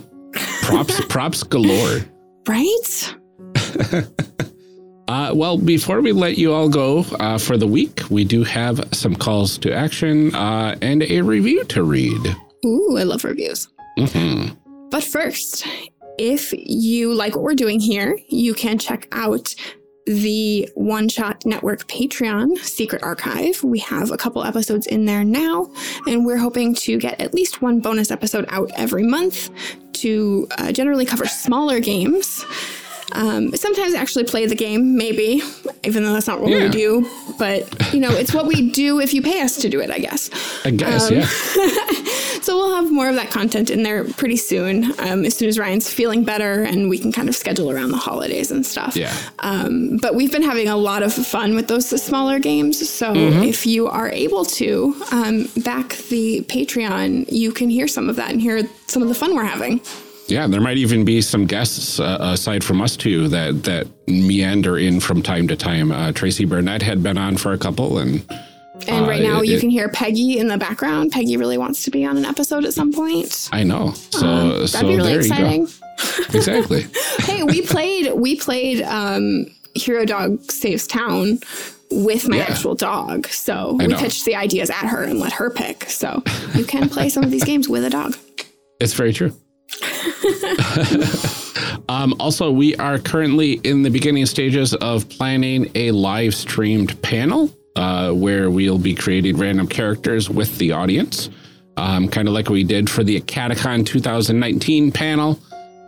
[0.64, 2.00] Props props galore.
[2.48, 3.16] right?
[5.08, 8.80] Uh, well, before we let you all go uh, for the week, we do have
[8.92, 12.36] some calls to action uh, and a review to read.
[12.64, 13.68] Ooh, I love reviews.
[13.98, 14.56] Mhm.
[14.92, 15.66] But first,
[16.20, 19.56] if you like what we're doing here, you can check out
[20.06, 23.64] the One Shot Network Patreon secret archive.
[23.64, 25.72] We have a couple episodes in there now,
[26.08, 29.50] and we're hoping to get at least one bonus episode out every month
[29.94, 32.46] to uh, generally cover smaller games.
[33.14, 35.42] Um, sometimes actually play the game, maybe,
[35.84, 36.64] even though that's not what Yeah.
[36.66, 37.10] we do.
[37.38, 40.00] But, you know, it's what we do if you pay us to do it, I
[40.00, 40.30] guess.
[40.66, 41.30] I guess, Um, yeah.
[42.42, 45.60] So we'll have more of that content in there pretty soon, um, as soon as
[45.60, 48.96] Ryan's feeling better and we can kind of schedule around the holidays and stuff.
[48.96, 49.14] Yeah.
[49.40, 52.90] Um, but we've been having a lot of fun with those smaller games.
[52.90, 58.16] So if you are able to um, back the Patreon, you can hear some of
[58.16, 59.82] that and hear some of the fun we're having.
[60.30, 64.78] Yeah, there might even be some guests uh, aside from us two that that meander
[64.78, 65.92] in from time to time.
[65.92, 68.24] Uh, Tracy Barnett had been on for a couple, and
[68.88, 71.12] And right Uh, now, it- you can hear Peggy in the background.
[71.12, 73.50] Peggy really wants to be on an episode at some point.
[73.52, 73.94] I know.
[74.12, 75.68] So Um, that'd so be really exciting.
[76.34, 76.86] Exactly.
[77.20, 81.40] hey, we played we played um Hero Dog Saves Town
[81.92, 82.44] with my Yeah.
[82.44, 83.28] actual dog.
[83.28, 83.98] So I we know.
[83.98, 85.90] pitched the ideas at her and let her pick.
[85.90, 86.24] So
[86.56, 88.16] you can play some of these games with a dog.
[88.80, 89.34] It's very true.
[91.90, 97.54] um, also, we are currently in the beginning stages of planning a live streamed panel
[97.76, 101.30] uh, where we'll be creating random characters with the audience,
[101.78, 105.40] um, kind of like we did for the Catacon 2019 panel.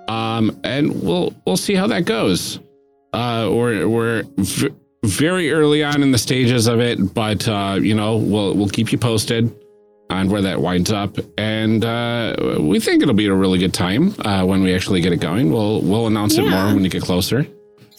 [0.08, 2.60] Um, and we'll we'll see how that goes.
[3.14, 4.70] Uh, we're we're v-
[5.04, 8.92] very early on in the stages of it, but uh, you know we'll we'll keep
[8.92, 9.54] you posted
[10.12, 14.14] on where that winds up, and uh, we think it'll be a really good time
[14.20, 15.52] uh, when we actually get it going.
[15.52, 17.48] We'll we'll announce it more when you get closer.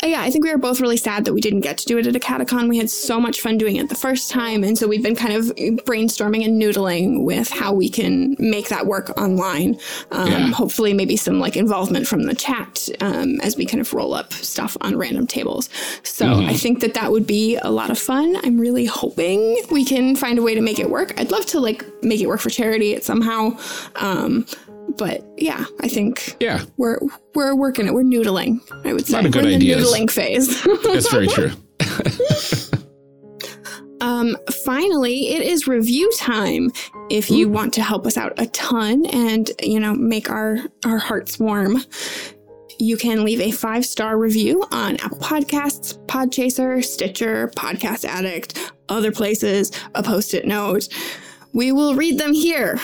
[0.03, 1.97] Uh, Yeah, I think we were both really sad that we didn't get to do
[1.99, 2.69] it at a catacon.
[2.69, 5.33] We had so much fun doing it the first time, and so we've been kind
[5.35, 5.47] of
[5.87, 9.79] brainstorming and noodling with how we can make that work online.
[10.11, 10.47] Um, Yeah.
[10.49, 14.33] Hopefully, maybe some like involvement from the chat um, as we kind of roll up
[14.33, 15.69] stuff on random tables.
[16.03, 16.49] So Mhm.
[16.49, 18.37] I think that that would be a lot of fun.
[18.45, 21.15] I'm really hoping we can find a way to make it work.
[21.19, 23.57] I'd love to like make it work for charity somehow.
[23.97, 24.47] Um,
[24.97, 26.99] but yeah, I think Yeah, we're
[27.35, 27.95] we're working it.
[27.95, 28.61] We're noodling.
[28.87, 29.87] I would say lot of good we're in the ideas.
[29.93, 30.63] noodling phase.
[30.85, 31.51] that's very true.
[34.01, 36.71] um, finally, it is review time.
[37.11, 40.99] If you want to help us out a ton and you know make our our
[40.99, 41.83] hearts warm,
[42.79, 49.13] You can leave a five star review on Apple Podcasts, Podchaser, Stitcher, Podcast Addict, other
[49.13, 50.89] places, a post it note.
[51.53, 52.81] We will read them here,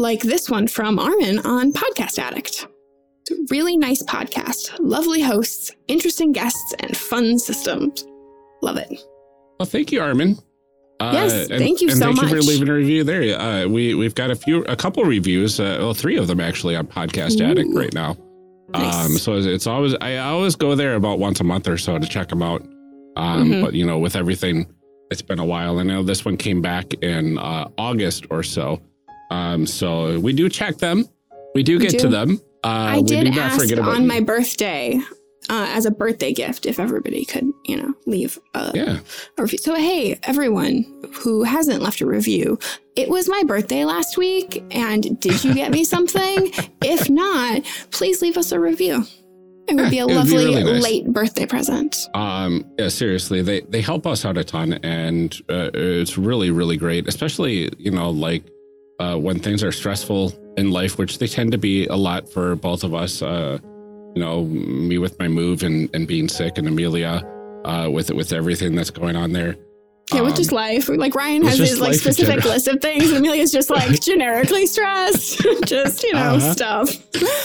[0.00, 2.66] like this one from Armin on Podcast Addict.
[3.20, 8.06] It's a really nice podcast, lovely hosts, interesting guests, and fun systems.
[8.62, 8.88] Love it.
[9.58, 10.38] Well, thank you, Armin.
[11.00, 13.38] Uh, Yes, thank you and so thank you for leaving a review there.
[13.38, 16.76] Uh, we we've got a few, a couple reviews, uh, well, three of them actually
[16.76, 18.16] on Podcast Addict right now.
[18.70, 18.94] Nice.
[19.06, 22.06] Um, so it's, always I always go there about once a month or so to
[22.06, 22.62] check them out.
[23.16, 23.62] Um, Mhm.
[23.64, 24.66] but you know, with everything,
[25.10, 25.78] it's been a while.
[25.78, 28.80] I know this one came back in uh, August or so.
[29.30, 31.06] Um, so we do check them.
[31.54, 32.40] We do We get to them.
[32.62, 35.00] Uh, I we did do not ask on my birthday
[35.48, 38.98] uh, as a birthday gift if everybody could, you know, leave a, yeah.
[39.38, 39.58] a review.
[39.58, 42.58] So, hey, everyone who hasn't left a review,
[42.96, 44.62] it was my birthday last week.
[44.70, 46.52] And did you get me something?
[46.82, 49.04] if not, please leave us a review.
[49.68, 50.82] It would Yeah, be a would be lovely really nice.
[50.82, 51.96] late birthday present.
[52.14, 56.76] Um, yeah, seriously, they they help us out a ton, and uh, it's really really
[56.76, 57.06] great.
[57.06, 58.42] Especially you know like
[59.00, 62.54] uh, when things are stressful in life, which they tend to be a lot for
[62.56, 63.22] both of us.
[63.22, 63.58] Uh,
[64.14, 67.22] you know, me with my move and and being sick, and Amelia
[67.64, 69.56] uh, with with everything that's going on there.
[70.12, 70.88] Yeah, with Um, just life.
[70.88, 75.38] Like Ryan has his like specific list of things, and Amelia's just like generically stressed,
[75.66, 76.52] just you know Uh-huh.
[76.52, 76.88] stuff.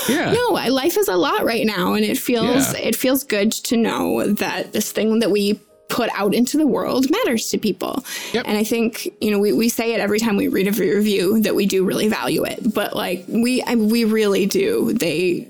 [0.09, 0.31] Yeah.
[0.33, 2.87] No, I- life is a lot right now, and it feels Yeah.
[2.89, 5.59] it feels good to know that this thing that we
[5.95, 8.03] put out into the world matters to people.
[8.33, 8.45] Yep.
[8.47, 11.39] And I think you know we, we say it every time we read a review
[11.41, 14.91] that we do really value it, but like we I, we really do.
[14.91, 15.47] They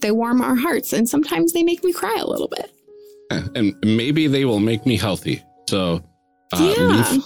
[0.00, 2.70] they warm our hearts, and sometimes they make me cry a little bit.
[3.54, 5.42] and maybe they will make me healthy.
[5.68, 6.02] So
[6.54, 6.86] uh, yeah.
[6.86, 7.24] leave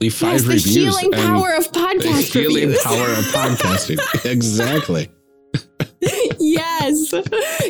[0.00, 0.98] leave five yes, the reviews.
[0.98, 2.82] healing power of the healing reviews.
[2.84, 4.24] power of podcasting.
[4.30, 5.10] exactly.
[6.52, 7.14] Yes,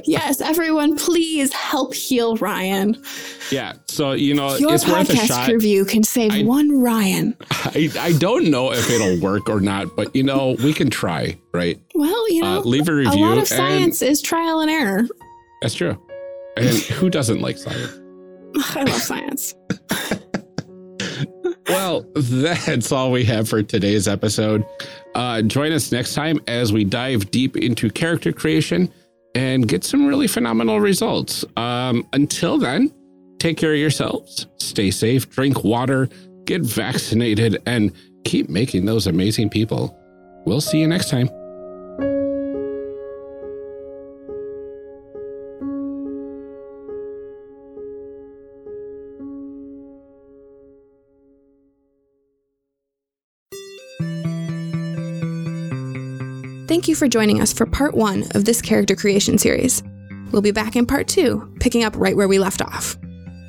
[0.07, 0.41] yes.
[0.41, 3.03] Everyone, please help heal Ryan.
[3.51, 3.75] Yeah.
[3.87, 5.49] So you know, Your it's worth a podcast shot.
[5.49, 7.37] review can save I- one Ryan.
[7.51, 11.39] I, I don't know if it'll work or not, but you know, we can try,
[11.53, 11.81] right?
[11.95, 13.25] Well, you know, Uh, leave a review.
[13.25, 15.07] a lot of science is trial and error.
[15.63, 16.01] That's true.
[16.57, 17.99] And who doesn't like science?
[18.77, 19.55] I love science.
[21.69, 24.65] Well, that's all we have for today's episode.
[25.15, 28.91] Uh, join us next time as we dive deep into character creation
[29.35, 31.45] and get some really phenomenal results.
[31.57, 32.93] Um, until then,
[33.39, 36.09] take care of yourselves, stay safe, drink water,
[36.45, 37.93] get vaccinated, and
[38.25, 39.95] keep making those amazing people.
[40.47, 41.29] We'll see you next time.
[56.79, 59.83] Thank you for joining us for part one of this character creation series.
[60.31, 62.97] We'll be back in part two, picking up right where we left off.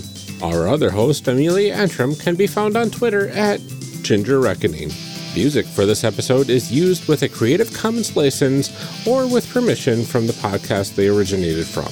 [0.44, 3.62] Our other host, Amelia Antrim, can be found on Twitter at
[4.02, 4.92] Ginger Reckoning.
[5.36, 8.70] Music for this episode is used with a Creative Commons license
[9.08, 11.88] or with permission from the podcast they originated from.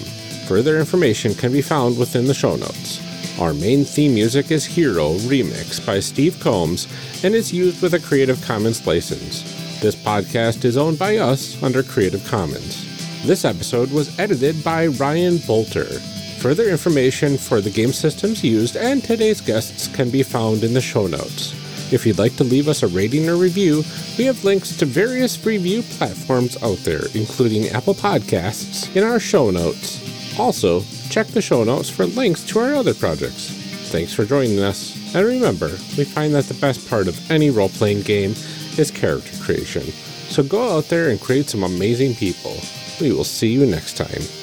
[0.48, 3.00] Further information can be found within the show notes.
[3.40, 6.90] Our main theme music is Hero Remix by Steve Combs
[7.24, 9.44] and is used with a Creative Commons license.
[9.80, 12.86] This podcast is owned by us under Creative Commons.
[13.26, 16.02] This episode was edited by Ryan Boelter.
[16.42, 20.82] Further information for the game systems used and today's guests can be found in the
[20.82, 21.54] show notes.
[21.94, 23.84] If you'd like to leave us a rating or review,
[24.18, 29.50] we have links to various review platforms out there, including Apple Podcasts, in our show
[29.50, 30.38] notes.
[30.38, 33.50] Also, check the show notes for links to our other projects.
[33.92, 37.70] Thanks for joining us, and remember, we find that the best part of any role
[37.70, 38.32] playing game
[38.78, 39.82] is character creation.
[40.30, 42.56] So go out there and create some amazing people.
[43.02, 44.39] We will see you next time.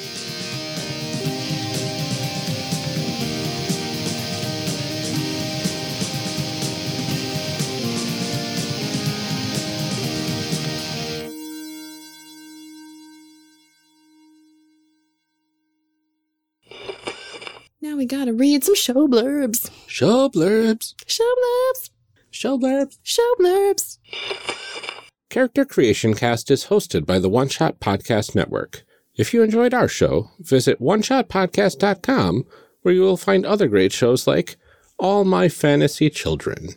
[17.97, 19.71] We gotta read some show blurbs.
[19.87, 20.93] Show blurbs.
[21.07, 21.89] Show blurbs.
[22.29, 22.99] Show blurbs.
[23.01, 23.97] Show blurbs.
[25.29, 28.83] Character Creation Cast is hosted by the One Shot Podcast Network.
[29.15, 32.45] If you enjoyed our show, visit oneshotpodcast.com
[32.83, 34.57] where you will find other great shows like
[34.99, 36.69] All My Fantasy Children.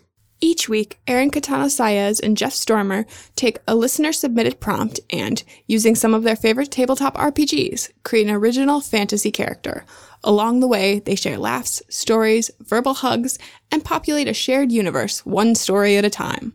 [0.43, 3.05] Each week, Aaron Katana Saez and Jeff Stormer
[3.37, 8.35] take a listener submitted prompt and, using some of their favorite tabletop RPGs, create an
[8.35, 9.85] original fantasy character.
[10.25, 13.39] Along the way, they share laughs, stories, verbal hugs,
[13.71, 16.55] and populate a shared universe one story at a time.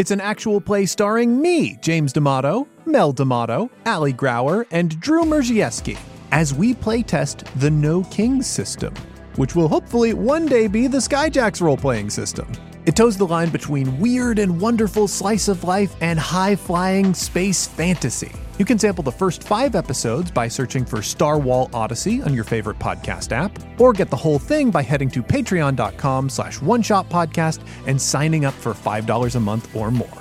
[0.00, 5.98] It's an actual play starring me, James D'Amato, Mel D'Amato, Ali Grauer, and Drew Merzieski,
[6.32, 8.94] as we playtest the No Kings system,
[9.36, 12.50] which will hopefully one day be the Skyjacks role playing system.
[12.86, 17.66] It toes the line between weird and wonderful slice of life and high flying space
[17.66, 18.32] fantasy.
[18.58, 22.44] You can sample the first five episodes by searching for Star Wall Odyssey on your
[22.44, 27.08] favorite podcast app, or get the whole thing by heading to patreon.com slash one shot
[27.08, 30.19] podcast and signing up for $5 a month or more.